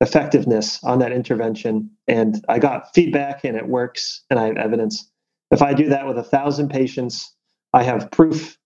[0.00, 5.10] effectiveness on that intervention and i got feedback and it works and i have evidence
[5.50, 7.34] if I do that with a thousand patients,
[7.72, 8.56] I have proof.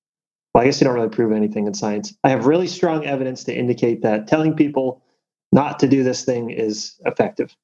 [0.53, 2.15] Well, I guess you don't really prove anything in science.
[2.23, 5.03] I have really strong evidence to indicate that telling people
[5.51, 7.55] not to do this thing is effective.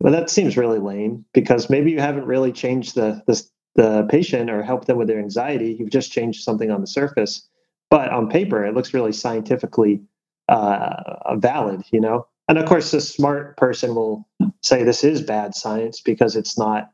[0.00, 3.42] Well, that seems really lame because maybe you haven't really changed the the,
[3.78, 5.76] the patient or help them with their anxiety.
[5.78, 7.48] You've just changed something on the surface,
[7.90, 10.02] but on paper, it looks really scientifically
[10.48, 12.26] uh, valid, you know?
[12.48, 14.26] And of course, a smart person will
[14.64, 16.90] say this is bad science because it's not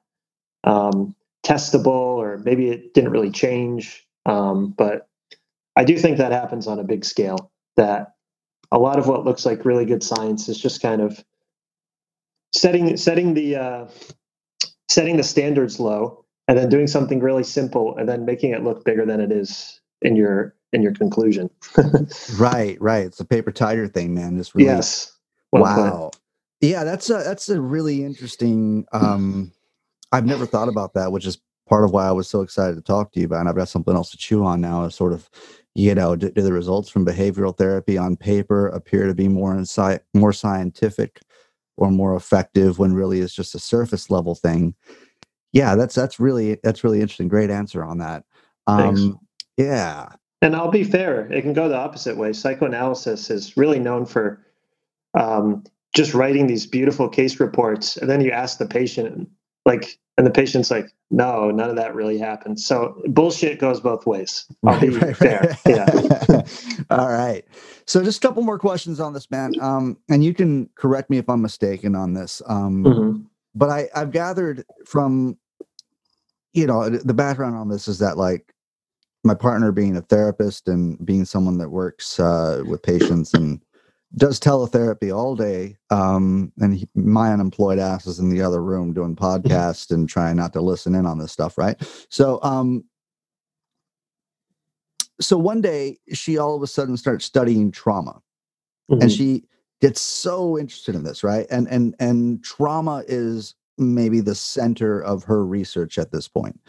[0.65, 4.07] um, testable or maybe it didn't really change.
[4.27, 5.09] Um, but
[5.77, 8.13] I do think that happens on a big scale, that
[8.71, 11.25] a lot of what looks like really good science is just kind of
[12.55, 13.89] setting setting the uh,
[14.91, 18.85] setting the standards low and then doing something really simple and then making it look
[18.85, 21.49] bigger than it is in your in your conclusion.
[22.39, 23.07] right, right.
[23.07, 24.39] It's a paper tiger thing, man.
[24.39, 25.13] It's really yes.
[25.53, 26.11] Well wow.
[26.61, 28.87] Yeah, that's a that's a really interesting.
[28.93, 29.53] Um,
[30.13, 31.39] I've never thought about that, which is
[31.69, 33.41] part of why I was so excited to talk to you about.
[33.41, 34.85] And I've got something else to chew on now.
[34.85, 35.29] Is sort of,
[35.75, 39.57] you know, do, do the results from behavioral therapy on paper appear to be more
[39.57, 41.21] insight, more scientific,
[41.77, 44.75] or more effective when really it's just a surface level thing?
[45.55, 47.29] Yeah, that's that's really that's really interesting.
[47.29, 48.25] Great answer on that.
[48.67, 49.21] Um,
[49.57, 50.09] yeah.
[50.43, 52.33] And I'll be fair, it can go the opposite way.
[52.33, 54.45] Psychoanalysis is really known for
[55.15, 55.63] um,
[55.95, 59.31] just writing these beautiful case reports, and then you ask the patient,
[59.65, 64.07] like, and the patient's like, "No, none of that really happened." So bullshit goes both
[64.07, 64.47] ways.
[64.67, 65.57] I'll be right, fair.
[65.65, 65.79] Right.
[65.79, 66.43] Yeah.
[66.91, 67.45] All right.
[67.87, 69.53] So just a couple more questions on this, man.
[69.61, 72.43] Um, and you can correct me if I'm mistaken on this.
[72.49, 73.23] Um, mm-hmm.
[73.55, 75.39] But I, I've gathered from,
[76.55, 78.55] you know, the background on this is that like
[79.25, 83.61] my partner being a therapist and being someone that works uh, with patients and
[84.17, 88.93] does teletherapy all day um, and he, my unemployed ass is in the other room
[88.93, 89.25] doing mm-hmm.
[89.25, 92.85] podcasts and trying not to listen in on this stuff right so um
[95.21, 98.21] so one day she all of a sudden starts studying trauma
[98.89, 99.03] mm-hmm.
[99.03, 99.43] and she
[99.81, 105.25] gets so interested in this right and and and trauma is maybe the center of
[105.25, 106.61] her research at this point.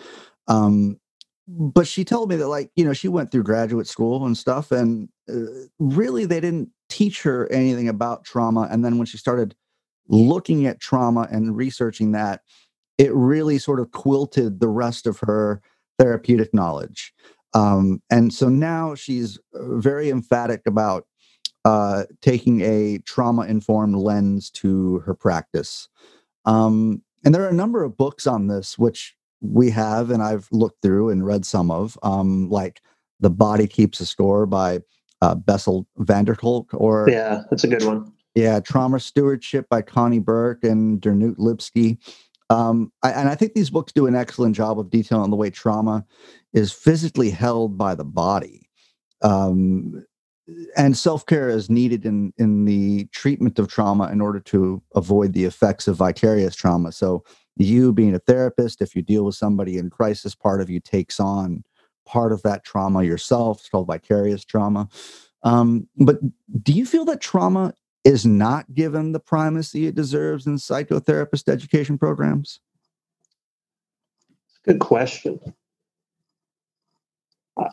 [0.48, 1.00] Um
[1.48, 4.72] but she told me that like you know she went through graduate school and stuff
[4.72, 9.56] and uh, really they didn't teach her anything about trauma and then when she started
[10.08, 12.42] looking at trauma and researching that
[12.98, 15.62] it really sort of quilted the rest of her
[16.00, 17.14] therapeutic knowledge.
[17.54, 21.06] Um, and so now she's uh, very emphatic about
[21.64, 25.90] uh, taking a trauma informed lens to her practice
[26.46, 30.48] um, and there are a number of books on this which we have, and I've
[30.52, 32.82] looked through and read some of, um, like
[33.20, 34.80] The Body Keeps a Score by
[35.22, 38.12] uh, Bessel van der Kolk, or yeah, that's a good one.
[38.36, 41.98] Yeah, Trauma Stewardship by Connie Burk and Gernot Lipsky.
[42.50, 45.50] Um, I, and I think these books do an excellent job of detailing the way
[45.50, 46.06] trauma
[46.54, 48.70] is physically held by the body.
[49.22, 50.06] Um,
[50.78, 55.46] and self-care is needed in in the treatment of trauma in order to avoid the
[55.46, 56.92] effects of vicarious trauma.
[56.92, 57.24] So
[57.58, 61.20] you being a therapist, if you deal with somebody in crisis, part of you takes
[61.20, 61.64] on
[62.06, 63.60] part of that trauma yourself.
[63.60, 64.88] It's called vicarious trauma.
[65.44, 66.20] Um, but
[66.62, 67.74] do you feel that trauma
[68.04, 72.60] is not given the primacy it deserves in psychotherapist education programs?
[74.64, 75.40] Good question.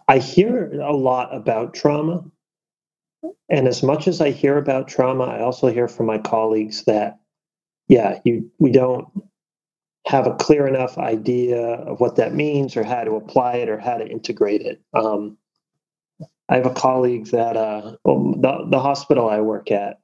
[0.09, 2.25] I hear a lot about trauma.
[3.49, 7.19] And as much as I hear about trauma, I also hear from my colleagues that,
[7.89, 9.09] yeah, you we don't
[10.07, 13.79] have a clear enough idea of what that means or how to apply it or
[13.79, 14.81] how to integrate it.
[14.95, 15.39] Um,
[16.49, 20.01] I have a colleague that uh, the, the hospital I work at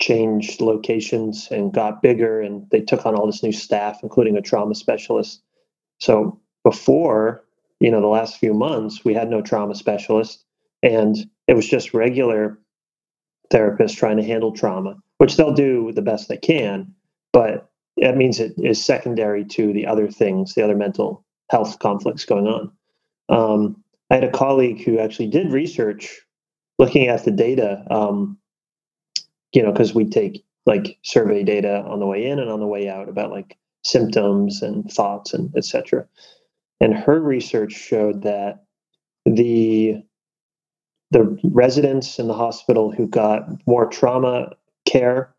[0.00, 4.42] changed locations and got bigger, and they took on all this new staff, including a
[4.42, 5.42] trauma specialist.
[6.00, 7.44] So before,
[7.80, 10.44] you know, the last few months, we had no trauma specialist,
[10.82, 11.16] and
[11.46, 12.58] it was just regular
[13.52, 16.94] therapists trying to handle trauma, which they'll do the best they can.
[17.32, 17.68] But
[17.98, 22.46] that means it is secondary to the other things, the other mental health conflicts going
[22.46, 22.72] on.
[23.28, 26.20] Um, I had a colleague who actually did research
[26.78, 28.38] looking at the data, um,
[29.52, 32.66] you know, because we take like survey data on the way in and on the
[32.66, 36.06] way out about like symptoms and thoughts and etc.
[36.80, 38.64] And her research showed that
[39.24, 40.02] the
[41.10, 44.50] the residents in the hospital who got more trauma
[44.86, 45.34] care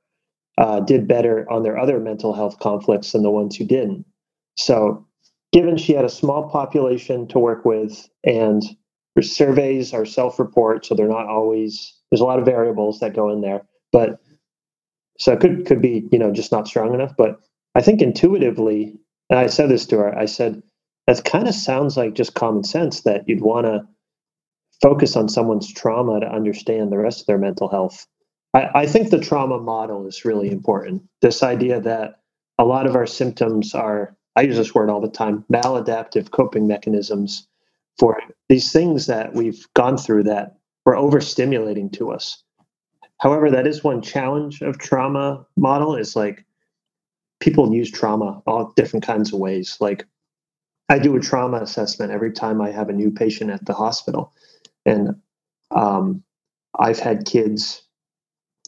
[0.57, 4.05] uh, did better on their other mental health conflicts than the ones who didn't.
[4.55, 5.05] So,
[5.53, 8.63] given she had a small population to work with, and
[9.15, 11.93] her surveys are self-report, so they're not always.
[12.09, 13.61] There's a lot of variables that go in there,
[13.91, 14.19] but
[15.19, 17.13] so it could could be you know just not strong enough.
[17.17, 17.39] But
[17.75, 18.95] I think intuitively,
[19.29, 20.63] and I said this to her, I said
[21.05, 23.87] that kind of sounds like just common sense that you'd want to
[24.81, 28.07] focus on someone's trauma to understand the rest of their mental health
[28.53, 31.03] I, I think the trauma model is really important.
[31.21, 32.21] This idea that
[32.57, 36.67] a lot of our symptoms are I use this word all the time maladaptive coping
[36.67, 37.47] mechanisms
[37.97, 42.43] for these things that we've gone through that were overstimulating to us.
[43.19, 46.45] However, that is one challenge of trauma model is like
[47.39, 49.77] people use trauma all different kinds of ways.
[49.79, 50.05] Like
[50.89, 54.33] I do a trauma assessment every time I have a new patient at the hospital.
[54.87, 55.21] And
[55.71, 56.23] um,
[56.79, 57.83] I've had kids,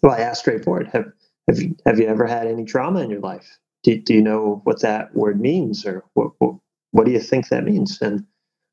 [0.04, 1.12] well, I ask straightforward, have,
[1.48, 3.58] have, you, have you ever had any trauma in your life?
[3.84, 6.56] Do, do you know what that word means or what, what,
[6.92, 8.02] what do you think that means?
[8.02, 8.26] And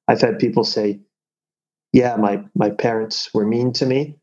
[0.08, 1.00] I've had people say,
[1.92, 4.16] yeah, my, my parents were mean to me,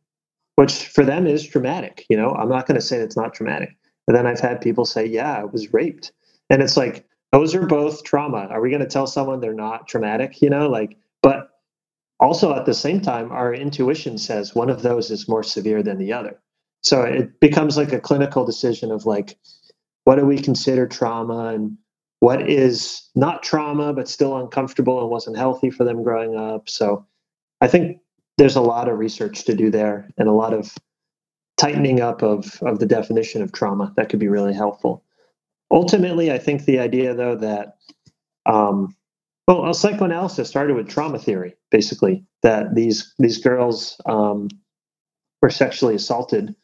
[0.55, 2.05] which for them is traumatic.
[2.09, 3.75] You know, I'm not going to say it's not traumatic.
[4.07, 6.11] And then I've had people say, yeah, I was raped.
[6.49, 8.47] And it's like, those are both trauma.
[8.51, 10.41] Are we going to tell someone they're not traumatic?
[10.41, 10.97] You know, like,
[12.23, 15.97] also at the same time, our intuition says one of those is more severe than
[15.97, 16.39] the other.
[16.81, 19.37] So it becomes like a clinical decision of like,
[20.05, 21.77] what do we consider trauma and
[22.19, 26.69] what is not trauma but still uncomfortable and wasn't healthy for them growing up.
[26.69, 27.05] So
[27.59, 27.99] I think
[28.37, 30.73] there's a lot of research to do there and a lot of
[31.57, 35.03] tightening up of, of the definition of trauma that could be really helpful.
[35.71, 37.77] Ultimately, I think the idea, though, that
[38.45, 38.95] um,
[39.47, 44.47] well, psychoanalysis started with trauma theory, basically that these these girls um,
[45.41, 46.55] were sexually assaulted,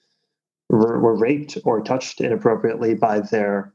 [0.70, 3.74] were, were raped or touched inappropriately by their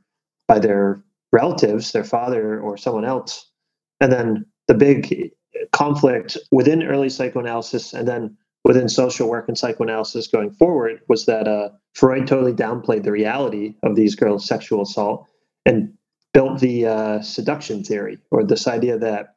[0.48, 1.02] by their
[1.32, 3.50] relatives, their father or someone else,
[4.00, 5.30] and then the big
[5.72, 11.46] conflict within early psychoanalysis and then within social work and psychoanalysis going forward was that
[11.46, 15.26] uh, Freud totally downplayed the reality of these girls' sexual assault
[15.66, 15.92] and
[16.34, 19.36] built the uh, seduction theory, or this idea that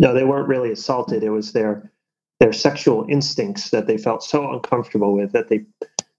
[0.00, 1.92] no, they weren't really assaulted; it was their
[2.40, 5.64] their sexual instincts that they felt so uncomfortable with that they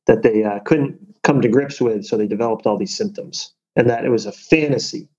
[0.08, 3.90] that they uh, couldn't come to grips with, so they developed all these symptoms, and
[3.90, 5.10] that it was a fantasy.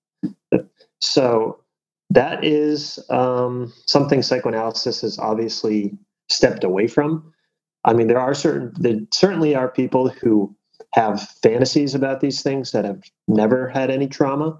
[1.01, 1.59] So
[2.11, 5.97] that is um, something psychoanalysis has obviously
[6.29, 7.33] stepped away from.
[7.85, 10.55] I mean, there are certain, there certainly are people who
[10.93, 14.59] have fantasies about these things that have never had any trauma,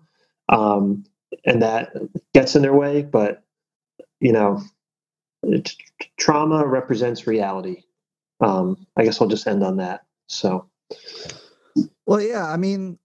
[0.49, 1.03] um,
[1.45, 1.93] and that
[2.34, 3.03] gets in their way.
[3.03, 3.43] But
[4.19, 4.61] you know,
[6.17, 7.84] trauma represents reality.
[8.41, 10.01] Um, I guess I'll just end on that.
[10.27, 10.69] So,
[12.05, 12.97] well, yeah, I mean,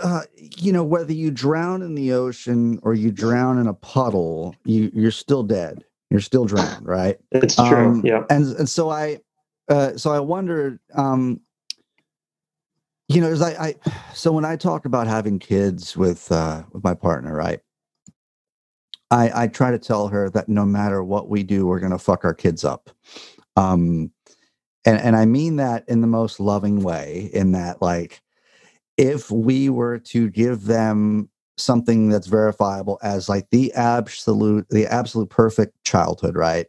[0.00, 4.54] uh, you know, whether you drown in the ocean or you drown in a puddle,
[4.64, 5.84] you you're still dead.
[6.10, 7.18] You're still drowned, right?
[7.30, 7.86] It's true.
[7.86, 8.24] Um, yeah.
[8.30, 9.20] And and so I,
[9.68, 11.40] uh, so I wondered, um,
[13.10, 13.74] you know, as I, I,
[14.14, 17.60] so when I talk about having kids with uh, with my partner, right?
[19.10, 22.24] I I try to tell her that no matter what we do, we're gonna fuck
[22.24, 22.90] our kids up.
[23.56, 24.12] Um,
[24.86, 27.30] and and I mean that in the most loving way.
[27.34, 28.22] In that, like,
[28.98, 35.30] if we were to give them something that's verifiable as like the absolute the absolute
[35.30, 36.66] perfect childhood right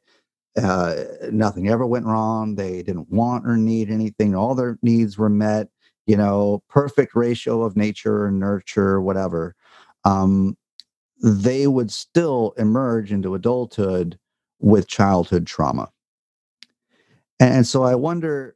[0.61, 5.29] uh, nothing ever went wrong they didn't want or need anything all their needs were
[5.29, 5.69] met
[6.05, 9.55] you know perfect ratio of nature and nurture whatever
[10.03, 10.57] um,
[11.23, 14.17] they would still emerge into adulthood
[14.59, 15.89] with childhood trauma
[17.39, 18.55] and, so i wonder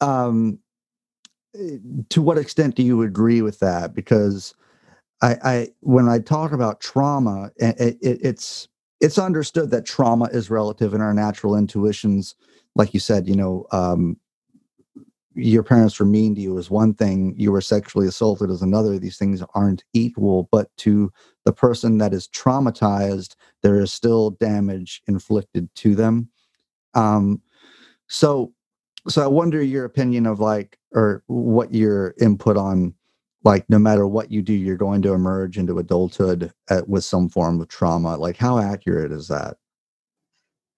[0.00, 0.58] um,
[1.58, 4.54] eh, to what extent do you agree with that because
[5.22, 8.68] I, I when I talk about trauma, it, it, it's
[9.00, 12.34] it's understood that trauma is relative in our natural intuitions.
[12.74, 14.16] Like you said, you know, um,
[15.38, 18.98] your parents were mean to you is one thing, you were sexually assaulted is another.
[18.98, 21.12] These things aren't equal, but to
[21.44, 26.28] the person that is traumatized, there is still damage inflicted to them.
[26.94, 27.40] Um,
[28.08, 28.52] so,
[29.06, 32.94] so I wonder your opinion of like, or what your input on
[33.44, 37.28] like no matter what you do you're going to emerge into adulthood at, with some
[37.28, 39.56] form of trauma like how accurate is that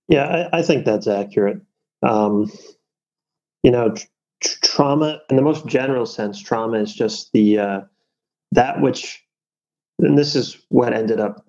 [0.09, 1.61] yeah i, I think that's accurate
[2.03, 2.51] um,
[3.63, 4.07] you know tr-
[4.41, 7.81] trauma in the most general sense trauma is just the uh,
[8.53, 9.23] that which
[9.99, 11.47] and this is what ended up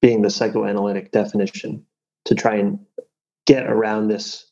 [0.00, 1.84] being the psychoanalytic definition
[2.24, 2.78] to try and
[3.46, 4.46] get around this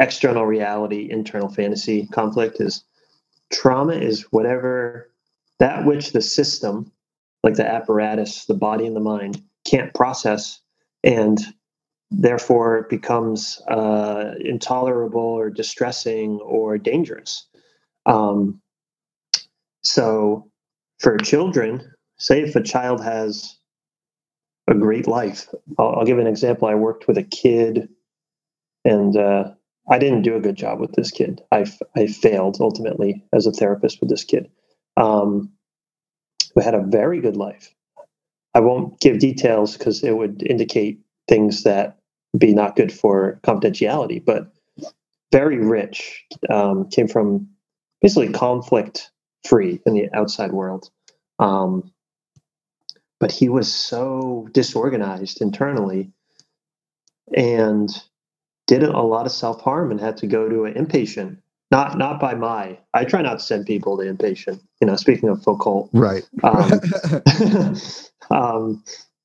[0.00, 2.84] external reality internal fantasy conflict is
[3.52, 5.10] trauma is whatever
[5.60, 6.90] that which the system,
[7.44, 10.58] like the apparatus, the body and the mind, can't process,
[11.04, 11.38] and
[12.10, 17.46] therefore it becomes uh, intolerable or distressing or dangerous.
[18.06, 18.60] Um,
[19.82, 20.50] so,
[20.98, 23.58] for children, say if a child has
[24.68, 25.48] a great life,
[25.78, 26.68] I'll, I'll give an example.
[26.68, 27.88] I worked with a kid,
[28.84, 29.52] and uh,
[29.88, 31.40] I didn't do a good job with this kid.
[31.50, 31.64] I,
[31.96, 34.50] I failed ultimately as a therapist with this kid
[34.96, 35.50] um,
[36.54, 37.74] who had a very good life.
[38.54, 41.99] I won't give details because it would indicate things that
[42.36, 44.24] be not good for confidentiality.
[44.24, 44.52] But
[45.32, 47.48] very rich, um, came from
[48.00, 49.10] basically conflict
[49.46, 50.90] free in the outside world.
[51.38, 51.92] Um,
[53.18, 56.10] but he was so disorganized internally
[57.36, 57.88] and
[58.66, 61.38] did a lot of self harm and had to go to an inpatient.
[61.70, 62.78] Not not by my.
[62.94, 64.60] I try not to send people to inpatient.
[64.80, 66.28] You know, speaking of Foucault, right?
[66.42, 66.80] Um,
[68.30, 68.82] um,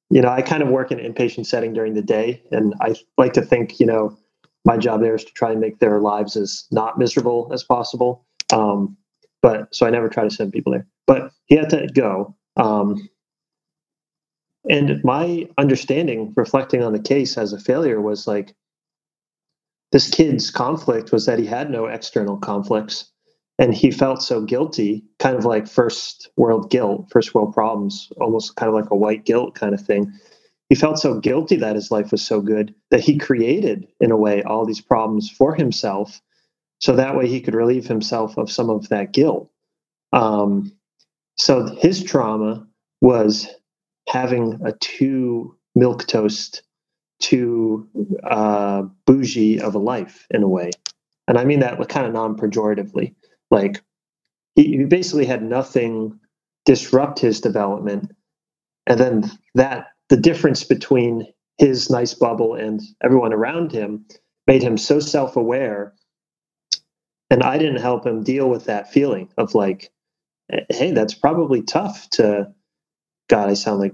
[0.10, 2.96] you know, I kind of work in an inpatient setting during the day, and I
[3.18, 4.18] like to think, you know,
[4.64, 8.26] my job there is to try and make their lives as not miserable as possible.
[8.52, 8.98] Um,
[9.42, 10.88] but so I never try to send people there.
[11.06, 12.36] But he had to go.
[12.58, 13.08] Um,
[14.68, 18.56] and my understanding, reflecting on the case as a failure, was like
[19.92, 23.12] this kid's conflict was that he had no external conflicts
[23.58, 28.56] and he felt so guilty, kind of like first world guilt, first world problems, almost
[28.56, 30.12] kind of like a white guilt kind of thing.
[30.70, 34.18] He felt so guilty that his life was so good that he created, in a
[34.18, 36.22] way, all these problems for himself.
[36.80, 39.50] So that way he could relieve himself of some of that guilt.
[40.12, 40.74] Um,
[41.38, 42.68] so his trauma
[43.02, 43.48] was
[44.10, 46.64] having a too milk toast,
[47.20, 47.88] too
[48.24, 50.72] uh, bougie of a life in a way.
[51.28, 53.16] And I mean that kind of non pejoratively.
[53.56, 53.84] Like
[54.56, 56.20] he, he basically had nothing
[56.66, 58.12] disrupt his development.
[58.88, 61.28] And then that, the difference between
[61.60, 64.06] his nice bubble and everyone around him
[64.48, 65.94] made him so self aware.
[67.30, 69.92] And I didn't help him deal with that feeling of like,
[70.70, 72.54] hey, that's probably tough to,
[73.30, 73.94] God, I sound like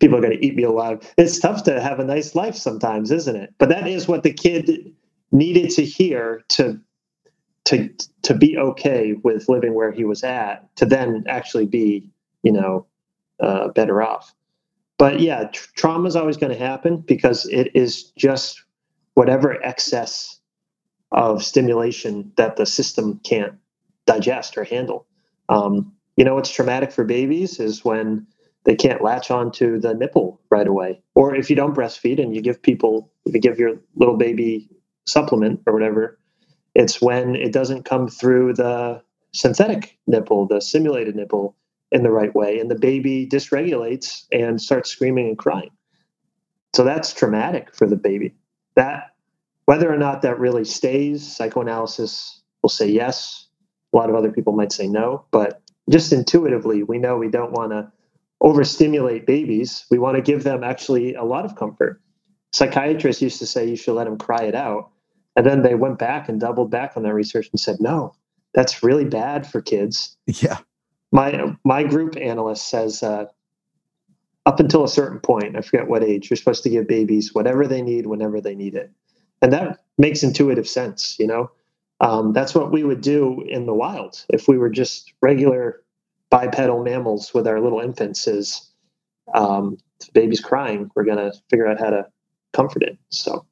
[0.00, 1.12] people are going to eat me alive.
[1.18, 3.54] It's tough to have a nice life sometimes, isn't it?
[3.58, 4.94] But that is what the kid
[5.32, 6.80] needed to hear to
[7.68, 7.90] to
[8.22, 12.10] to be okay with living where he was at to then actually be
[12.42, 12.86] you know
[13.40, 14.34] uh, better off.
[14.98, 18.64] But yeah tr- trauma is always going to happen because it is just
[19.14, 20.40] whatever excess
[21.12, 23.54] of stimulation that the system can't
[24.06, 25.06] digest or handle.
[25.50, 28.26] Um, you know what's traumatic for babies is when
[28.64, 31.02] they can't latch onto the nipple right away.
[31.14, 34.70] Or if you don't breastfeed and you give people if you give your little baby
[35.06, 36.18] supplement or whatever
[36.78, 39.02] it's when it doesn't come through the
[39.32, 41.56] synthetic nipple, the simulated nipple
[41.90, 45.70] in the right way, and the baby dysregulates and starts screaming and crying.
[46.74, 48.32] So that's traumatic for the baby.
[48.76, 49.10] That
[49.64, 53.48] whether or not that really stays, psychoanalysis will say yes.
[53.92, 55.60] A lot of other people might say no, but
[55.90, 57.90] just intuitively, we know we don't want to
[58.40, 59.84] overstimulate babies.
[59.90, 62.00] We want to give them actually a lot of comfort.
[62.52, 64.90] Psychiatrists used to say you should let them cry it out.
[65.38, 68.12] And then they went back and doubled back on their research and said, no,
[68.54, 70.16] that's really bad for kids.
[70.26, 70.58] Yeah.
[71.12, 73.26] My my group analyst says uh,
[74.46, 77.68] up until a certain point, I forget what age, you're supposed to give babies whatever
[77.68, 78.90] they need whenever they need it.
[79.40, 81.52] And that makes intuitive sense, you know?
[82.00, 85.84] Um, that's what we would do in the wild if we were just regular
[86.30, 88.72] bipedal mammals with our little infants is
[89.34, 92.06] um, the baby's crying, we're going to figure out how to
[92.52, 92.98] comfort it.
[93.10, 93.46] So,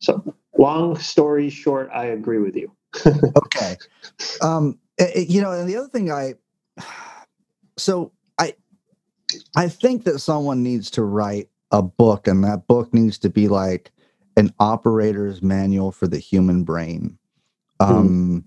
[0.00, 0.22] so
[0.58, 2.72] long story short, I agree with you.
[3.36, 3.76] okay.
[4.40, 6.34] Um, it, you know, and the other thing I,
[7.76, 8.54] so I,
[9.56, 13.48] I think that someone needs to write a book, and that book needs to be
[13.48, 13.92] like
[14.36, 17.18] an operator's manual for the human brain.
[17.80, 17.92] Hmm.
[17.92, 18.44] Um,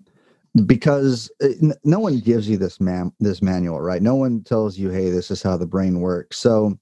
[0.58, 0.68] mm.
[0.68, 1.54] because eh,
[1.84, 4.02] no one gives you this man this manual, right?
[4.02, 6.80] No one tells you, "Hey, this is how the brain works." So,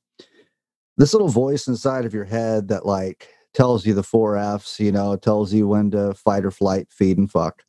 [0.95, 3.27] this little voice inside of your head that like
[3.57, 7.17] tells you the four F's, you know, tells you when to fight or flight, feed
[7.17, 7.63] and fuck.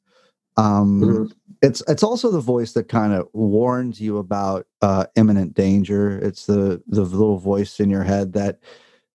[0.58, 1.24] Um, mm-hmm.
[1.62, 6.18] It's it's also the voice that kind of warns you about uh, imminent danger.
[6.18, 8.58] It's the the little voice in your head that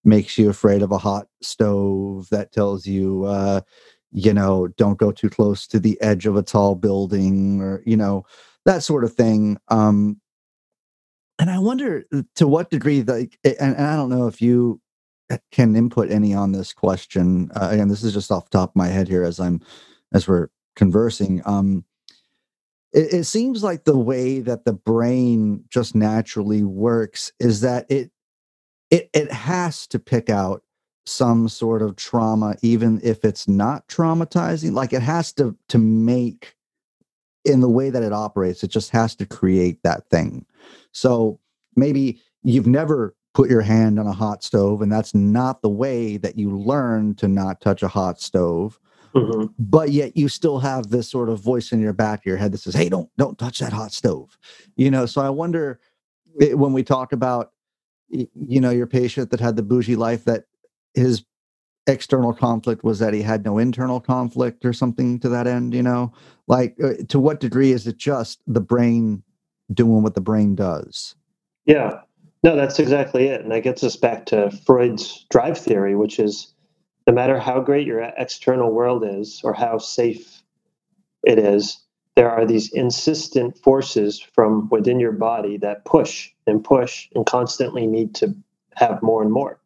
[0.03, 2.27] makes you afraid of a hot stove.
[2.31, 3.61] That tells you, uh,
[4.11, 7.95] you know, don't go too close to the edge of a tall building, or you
[7.95, 8.25] know,
[8.65, 9.57] that sort of thing.
[9.67, 10.19] Um,
[11.37, 14.81] and I wonder uh, to what degree, like, and, and I don't know if you
[15.51, 17.51] can input any on this question.
[17.55, 19.61] Uh, again, this is just off top of my head here as I'm
[20.14, 21.41] as we're conversing.
[21.45, 21.85] Um,
[22.91, 28.11] it, it seems like the way that the brain just naturally works is that it
[28.91, 30.64] it it has to pick out
[31.05, 34.73] some sort of trauma, even if it's not traumatizing.
[34.73, 36.55] Like it has to to make
[37.45, 40.45] in the way that it operates, it just has to create that thing.
[40.91, 41.39] So
[41.76, 46.18] maybe you've never put your hand on a hot stove and that's not the way
[46.18, 48.80] that you learn to not touch a hot stove
[49.15, 49.45] mm-hmm.
[49.57, 52.51] but yet you still have this sort of voice in your back of your head
[52.51, 54.38] that says hey don't don't touch that hot stove
[54.76, 55.80] you know so i wonder
[56.39, 57.53] it, when we talk about
[58.14, 60.45] you know, your patient that had the bougie life that
[60.93, 61.23] his
[61.88, 65.84] external conflict was that he had no internal conflict or something to that end, you
[65.84, 66.14] know?
[66.47, 69.23] Like, uh, to what degree is it just the brain
[69.73, 71.15] doing what the brain does?
[71.65, 72.01] Yeah.
[72.44, 73.41] No, that's exactly it.
[73.41, 76.53] And that gets us back to Freud's drive theory, which is
[77.07, 80.41] no matter how great your external world is or how safe
[81.24, 81.80] it is,
[82.15, 87.88] there are these insistent forces from within your body that push and push and constantly
[87.88, 88.36] need to
[88.76, 89.60] have more and more.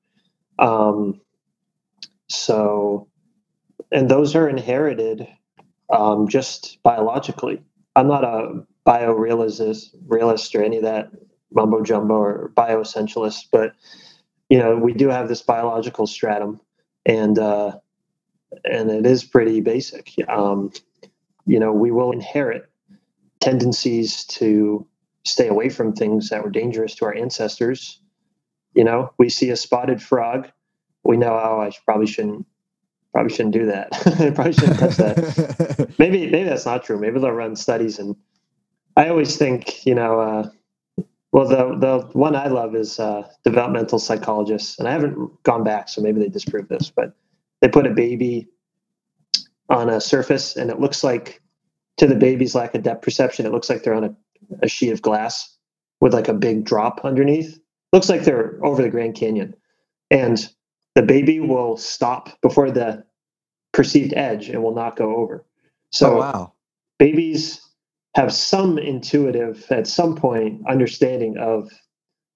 [0.59, 1.21] Um,
[2.29, 3.07] so,
[3.91, 5.27] and those are inherited
[5.91, 7.61] um, just biologically.
[7.95, 11.11] I'm not a biorealist realist or any of that
[11.51, 13.73] mumbo jumbo or bioessentialist, but
[14.49, 16.59] you know we do have this biological stratum,
[17.05, 17.77] and uh,
[18.63, 20.13] and it is pretty basic.
[20.27, 20.71] Um,
[21.45, 22.69] you know, we will inherit
[23.39, 24.85] tendencies to
[25.25, 27.99] stay away from things that were dangerous to our ancestors.
[28.73, 30.49] You know, we see a spotted frog,
[31.03, 32.45] we know, oh, I probably shouldn't
[33.13, 33.87] probably shouldn't do that.
[34.19, 35.95] I probably shouldn't touch that.
[35.99, 36.99] maybe maybe that's not true.
[36.99, 38.15] Maybe they'll run studies and
[38.97, 40.49] I always think, you know, uh,
[41.31, 45.89] well, the the one I love is uh, developmental psychologists, and I haven't gone back,
[45.89, 47.13] so maybe they disprove this, but
[47.61, 48.47] they put a baby
[49.69, 51.41] on a surface, and it looks like,
[51.97, 54.15] to the baby's lack of depth perception, it looks like they're on a,
[54.63, 55.57] a sheet of glass
[55.99, 57.59] with like a big drop underneath.
[57.91, 59.53] Looks like they're over the Grand Canyon,
[60.09, 60.47] and
[60.95, 63.03] the baby will stop before the
[63.73, 65.45] perceived edge and will not go over.
[65.91, 66.53] So, oh, wow.
[66.99, 67.61] babies
[68.17, 71.69] have some intuitive, at some point, understanding of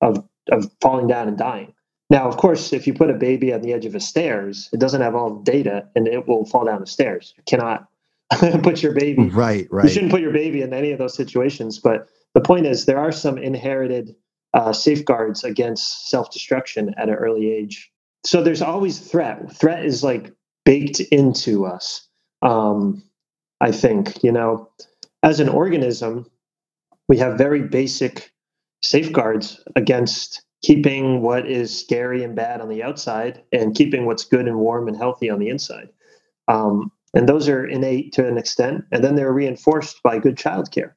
[0.02, 1.74] of of falling down and dying.
[2.10, 4.80] Now, of course, if you put a baby on the edge of a stairs, it
[4.80, 7.34] doesn't have all the data and it will fall down the stairs.
[7.38, 7.88] You cannot
[8.64, 9.30] put your baby.
[9.30, 9.86] Right, right.
[9.86, 11.80] You shouldn't put your baby in any of those situations.
[11.80, 14.16] But the point is, there are some inherited
[14.54, 17.92] uh, safeguards against self destruction at an early age
[18.26, 19.52] so there's always threat.
[19.52, 20.34] Threat is like
[20.66, 22.08] baked into us.
[22.42, 23.04] Um,
[23.60, 24.70] I think you know,
[25.24, 26.26] as an organism,
[27.08, 28.32] we have very basic
[28.84, 34.48] safeguards against keeping what is scary and bad on the outside and keeping what's good
[34.48, 35.90] and warm and healthy on the inside.
[36.48, 40.94] Um, and those are innate to an extent, and then they're reinforced by good childcare.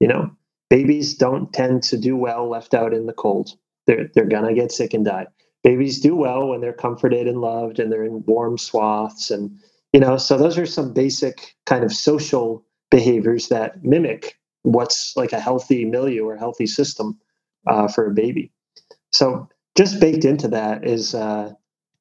[0.00, 0.30] You know,
[0.70, 3.50] babies don't tend to do well left out in the cold.
[3.86, 5.26] They're they're gonna get sick and die
[5.66, 9.50] babies do well when they're comforted and loved and they're in warm swaths and
[9.92, 12.64] you know so those are some basic kind of social
[12.96, 17.18] behaviors that mimic what's like a healthy milieu or healthy system
[17.66, 18.50] uh, for a baby
[19.12, 21.52] so just baked into that is uh,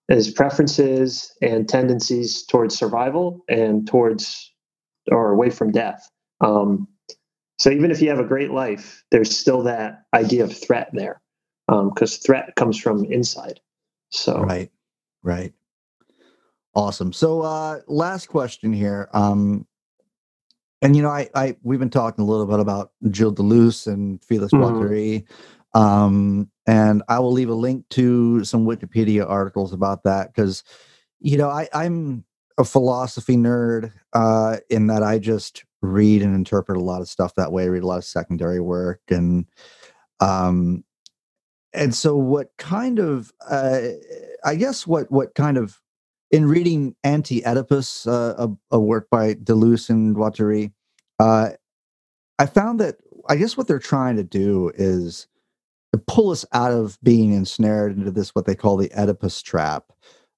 [0.10, 4.52] is preferences and tendencies towards survival and towards
[5.12, 6.10] or away from death
[6.42, 6.88] um,
[7.58, 11.22] so even if you have a great life there's still that idea of threat there
[11.68, 13.60] because um, threat comes from inside.
[14.10, 14.72] So right,
[15.24, 15.54] right,
[16.76, 17.12] awesome.
[17.12, 19.66] So uh, last question here, um,
[20.82, 24.24] and you know, I, I we've been talking a little bit about Gilles Deleuze and
[24.24, 25.80] Felix mm-hmm.
[25.80, 30.64] um, and I will leave a link to some Wikipedia articles about that because
[31.20, 32.26] you know I, I'm
[32.58, 37.36] a philosophy nerd uh, in that I just read and interpret a lot of stuff
[37.36, 37.64] that way.
[37.64, 39.46] I read a lot of secondary work and
[40.22, 40.84] um
[41.74, 43.82] and so what kind of uh,
[44.46, 45.80] i guess what what kind of
[46.32, 50.72] in reading anti-oedipus uh, a, a, work by deleuze and guattari
[51.20, 51.50] uh,
[52.40, 52.96] i found that
[53.30, 55.28] i guess what they're trying to do is
[56.08, 59.94] pull us out of being ensnared into this what they call the oedipus trap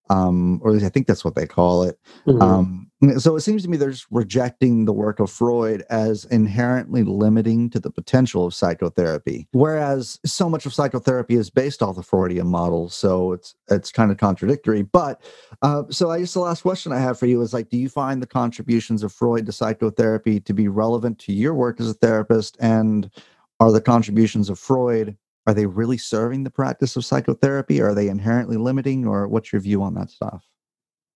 [0.09, 1.99] um, or at least I think that's what they call it.
[2.25, 2.41] Mm-hmm.
[2.41, 2.86] Um,
[3.17, 7.69] so it seems to me they're just rejecting the work of Freud as inherently limiting
[7.69, 12.47] to the potential of psychotherapy, whereas so much of psychotherapy is based off the Freudian
[12.47, 12.89] model.
[12.89, 14.81] So it's it's kind of contradictory.
[14.81, 15.21] But
[15.61, 17.89] uh, so I guess the last question I have for you is like, do you
[17.89, 21.93] find the contributions of Freud to psychotherapy to be relevant to your work as a
[21.93, 23.11] therapist, and
[23.59, 25.15] are the contributions of Freud
[25.47, 27.79] are they really serving the practice of psychotherapy?
[27.81, 30.45] Are they inherently limiting, or what's your view on that stuff?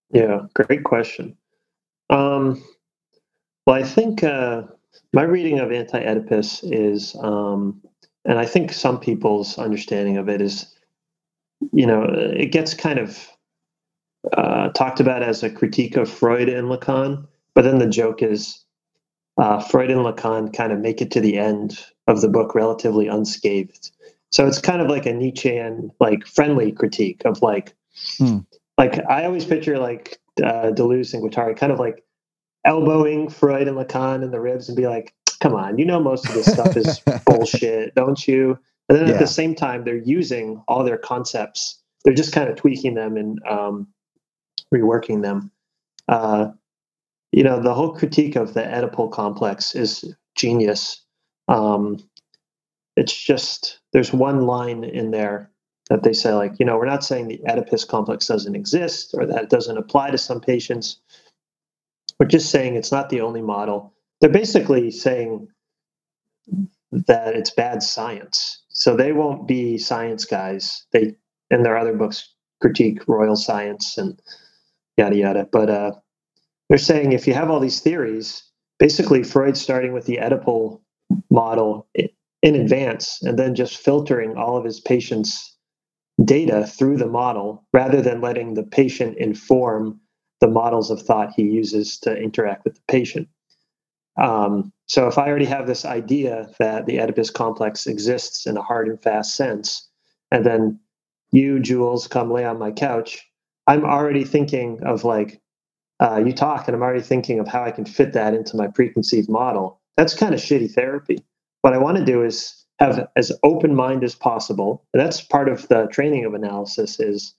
[0.10, 1.38] Yeah, great question.
[2.12, 2.64] Um,
[3.66, 4.64] well, I think uh,
[5.14, 7.82] my reading of Anti Oedipus is, um,
[8.26, 10.76] and I think some people's understanding of it is,
[11.72, 13.28] you know, it gets kind of
[14.36, 17.26] uh, talked about as a critique of Freud and Lacan,
[17.56, 18.64] but then the joke is
[19.38, 23.08] uh, Freud and Lacan kind of make it to the end of the book relatively
[23.08, 23.92] unscathed.
[24.32, 27.74] So it's kind of like a Nietzschean, like friendly critique of like,
[28.18, 28.40] hmm.
[28.78, 32.04] like I always picture like uh, Deleuze and Guattari kind of like
[32.66, 36.30] elbowing Freud and Lacan in the ribs and be like, come on, you know most
[36.30, 38.58] of this stuff is bullshit, don't you?
[38.90, 39.14] And then Yeah.
[39.14, 41.82] at the same time, they're using all their concepts.
[42.06, 43.88] They're just kind of tweaking them and um,
[44.74, 45.52] reworking them.
[46.08, 46.52] Uh,
[47.34, 51.04] you know, the whole critique of the Oedipal complex is genius.
[51.50, 52.00] Um,
[52.98, 55.51] it's just there's one line in there
[55.92, 59.26] that they say, like, you know, we're not saying the Oedipus complex doesn't exist or
[59.26, 61.02] that it doesn't apply to some patients.
[62.18, 63.94] We're just saying it's not the only model.
[64.22, 65.50] They're basically saying
[66.94, 68.64] that it's bad science.
[68.70, 70.86] So they won't be science guys.
[70.94, 71.16] They
[71.50, 74.18] in their other books critique royal science and
[74.96, 75.50] yada yada.
[75.52, 75.92] But uh,
[76.70, 78.44] they're saying if you have all these theories,
[78.80, 80.80] basically Freud starting with the Oedipal
[81.30, 81.90] model
[82.42, 85.52] in advance and then just filtering all of his patients'
[86.26, 90.00] data through the model rather than letting the patient inform
[90.40, 93.28] the models of thought he uses to interact with the patient.
[94.22, 98.62] Um, so if I already have this idea that the Oedipus complex exists in a
[98.62, 99.88] hard and fast sense,
[100.32, 100.80] and then
[101.32, 103.26] you, Jules, come lay on my couch,
[103.68, 105.40] I'm already thinking of like,
[106.00, 108.68] uh, you talk, and I'm already thinking of how I can fit that into my
[108.68, 109.80] preconceived model.
[109.98, 111.24] That's kind of shitty therapy.
[111.62, 115.48] What I want to do is have as open mind as possible, and that's part
[115.48, 117.00] of the training of analysis.
[117.00, 117.36] Is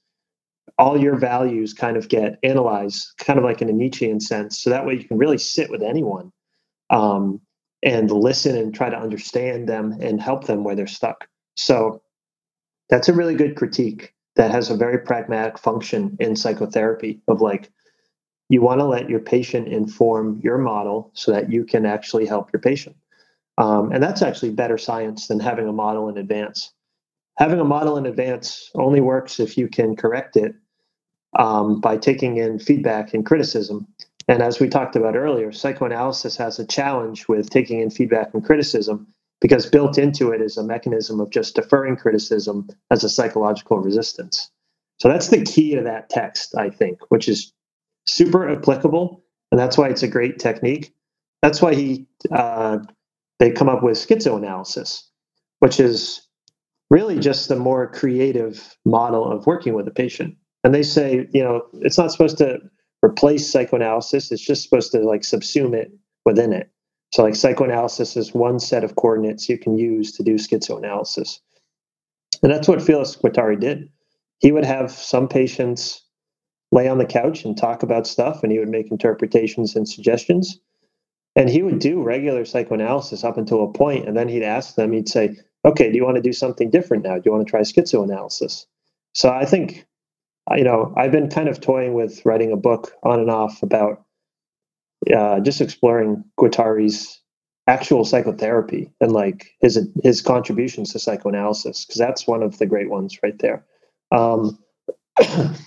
[0.78, 4.70] all your values kind of get analyzed, kind of like in a Nietzschean sense, so
[4.70, 6.32] that way you can really sit with anyone
[6.90, 7.40] um,
[7.82, 11.27] and listen and try to understand them and help them where they're stuck.
[11.56, 12.02] So
[12.89, 17.70] that's a really good critique that has a very pragmatic function in psychotherapy of like
[18.48, 22.52] you want to let your patient inform your model so that you can actually help
[22.52, 22.97] your patient
[23.62, 26.72] um, and that's actually better science than having a model in advance
[27.39, 30.55] having a model in advance only works if you can correct it
[31.39, 33.86] um, by taking in feedback and criticism
[34.28, 38.44] and as we talked about earlier psychoanalysis has a challenge with taking in feedback and
[38.44, 39.06] criticism
[39.43, 44.51] because built into it is a mechanism of just deferring criticism as a psychological resistance.
[45.01, 47.52] So that's the key to that text, I think, which is
[48.06, 50.94] super applicable, and that's why it's a great technique.
[51.43, 52.78] That's why he uh,
[53.38, 55.02] they come up with schizoanalysis,
[55.60, 56.26] which is
[56.90, 57.20] really hmm.
[57.20, 60.36] just a more creative model of working with a patient.
[60.64, 62.59] And they say, you know, it's not supposed to
[63.04, 65.90] replace psychoanalysis; it's just supposed to like subsume it
[66.24, 66.70] within it.
[67.12, 71.38] So, like psychoanalysis is one set of coordinates you can use to do schizoanalysis.
[72.42, 73.88] And that's what Felix Guattari did.
[74.38, 76.02] He would have some patients
[76.72, 80.59] lay on the couch and talk about stuff, and he would make interpretations and suggestions.
[81.34, 84.92] And he would do regular psychoanalysis up until a point, and then he'd ask them,
[84.92, 87.14] he'd say, Okay, do you want to do something different now?
[87.14, 88.66] Do you want to try schizoanalysis?
[89.14, 89.86] So I think,
[90.56, 94.04] you know, I've been kind of toying with writing a book on and off about
[95.14, 97.20] uh, just exploring Guattari's
[97.68, 102.90] actual psychotherapy and like his his contributions to psychoanalysis because that's one of the great
[102.90, 103.64] ones right there.
[104.10, 104.59] Um,
[105.18, 105.59] as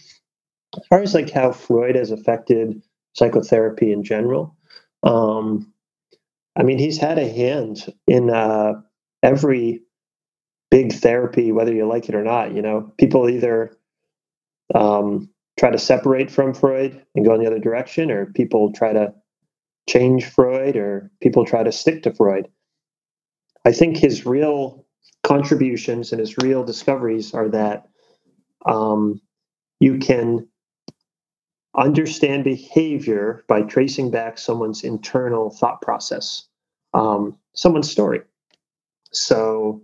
[0.89, 2.81] far as like how Freud has affected
[3.13, 4.55] psychotherapy in general,
[5.05, 5.73] um,
[6.57, 8.73] I mean he's had a hand in uh,
[9.23, 9.81] every
[10.71, 12.53] big therapy, whether you like it or not.
[12.53, 13.77] You know, people either
[14.75, 15.29] um,
[15.59, 19.13] try to separate from Freud and go in the other direction, or people try to
[19.89, 22.47] change Freud or people try to stick to Freud.
[23.65, 24.85] I think his real
[25.23, 27.87] contributions and his real discoveries are that
[28.65, 29.21] um,
[29.79, 30.47] you can
[31.77, 36.47] understand behavior by tracing back someone's internal thought process,
[36.93, 38.21] um, someone's story.
[39.11, 39.81] So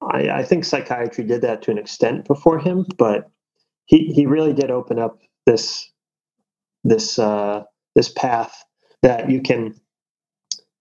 [0.00, 3.30] I, I think psychiatry did that to an extent before him, but
[3.86, 5.90] he, he really did open up this
[6.84, 7.62] this uh,
[7.94, 8.64] this path
[9.02, 9.74] that you can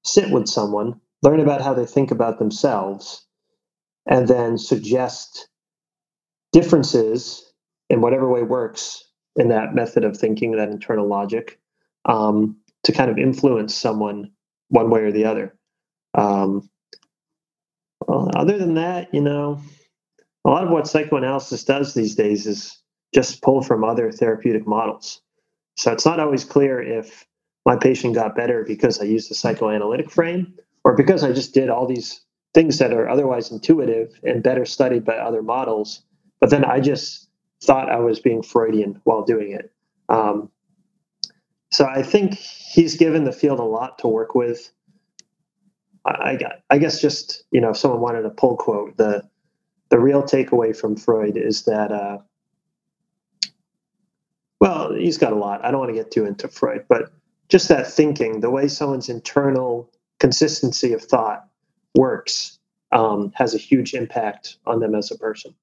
[0.04, 3.26] sit with someone, learn about how they think about themselves,
[4.08, 5.48] and then suggest
[6.52, 7.54] differences
[7.90, 11.60] in whatever way works in that method of thinking, that internal logic,
[12.06, 14.32] um, to kind of influence someone
[14.70, 15.56] one way or the other.
[16.14, 16.70] Um,
[18.08, 19.62] well, other than that, you know,
[20.46, 22.82] a lot of what psychoanalysis does these days is
[23.14, 25.22] just pull from other therapeutic models.
[25.78, 27.26] So it's not always clear if
[27.66, 30.54] my patient got better because I used a psychoanalytic frame
[30.84, 32.22] or because I just did all these
[32.54, 36.04] things that are otherwise intuitive and better studied by other models.
[36.40, 37.30] But then I just
[37.64, 39.72] thought I was being Freudian while doing it.
[40.10, 40.50] Um,
[41.72, 44.72] so I think he's given the field a lot to work with.
[46.06, 46.38] I,
[46.70, 49.24] I guess just you know, if someone wanted a pull quote, the
[49.90, 52.18] the real takeaway from Freud is that uh,
[54.60, 55.64] well, he's got a lot.
[55.66, 57.12] I don't want to get too into Freud, but
[57.50, 61.48] just that thinking, the way someone's internal consistency of thought
[61.96, 62.60] works,
[62.92, 65.54] um, has a huge impact on them as a person.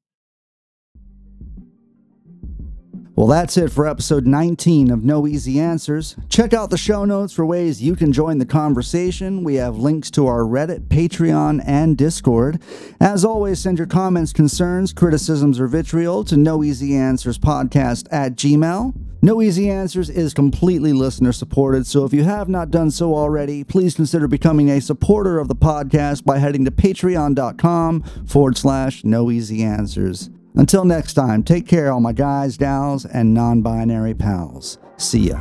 [3.18, 6.14] Well, that's it for episode 19 of No Easy Answers.
[6.28, 9.42] Check out the show notes for ways you can join the conversation.
[9.42, 12.62] We have links to our Reddit, Patreon, and Discord.
[13.00, 18.36] As always, send your comments, concerns, criticisms, or vitriol to No Easy Answers Podcast at
[18.36, 18.94] Gmail.
[19.20, 23.64] No Easy Answers is completely listener supported, so if you have not done so already,
[23.64, 29.28] please consider becoming a supporter of the podcast by heading to patreon.com forward slash no
[29.32, 30.30] easy answers.
[30.58, 34.76] Until next time, take care, all my guys, gals, and non binary pals.
[34.96, 35.40] See ya.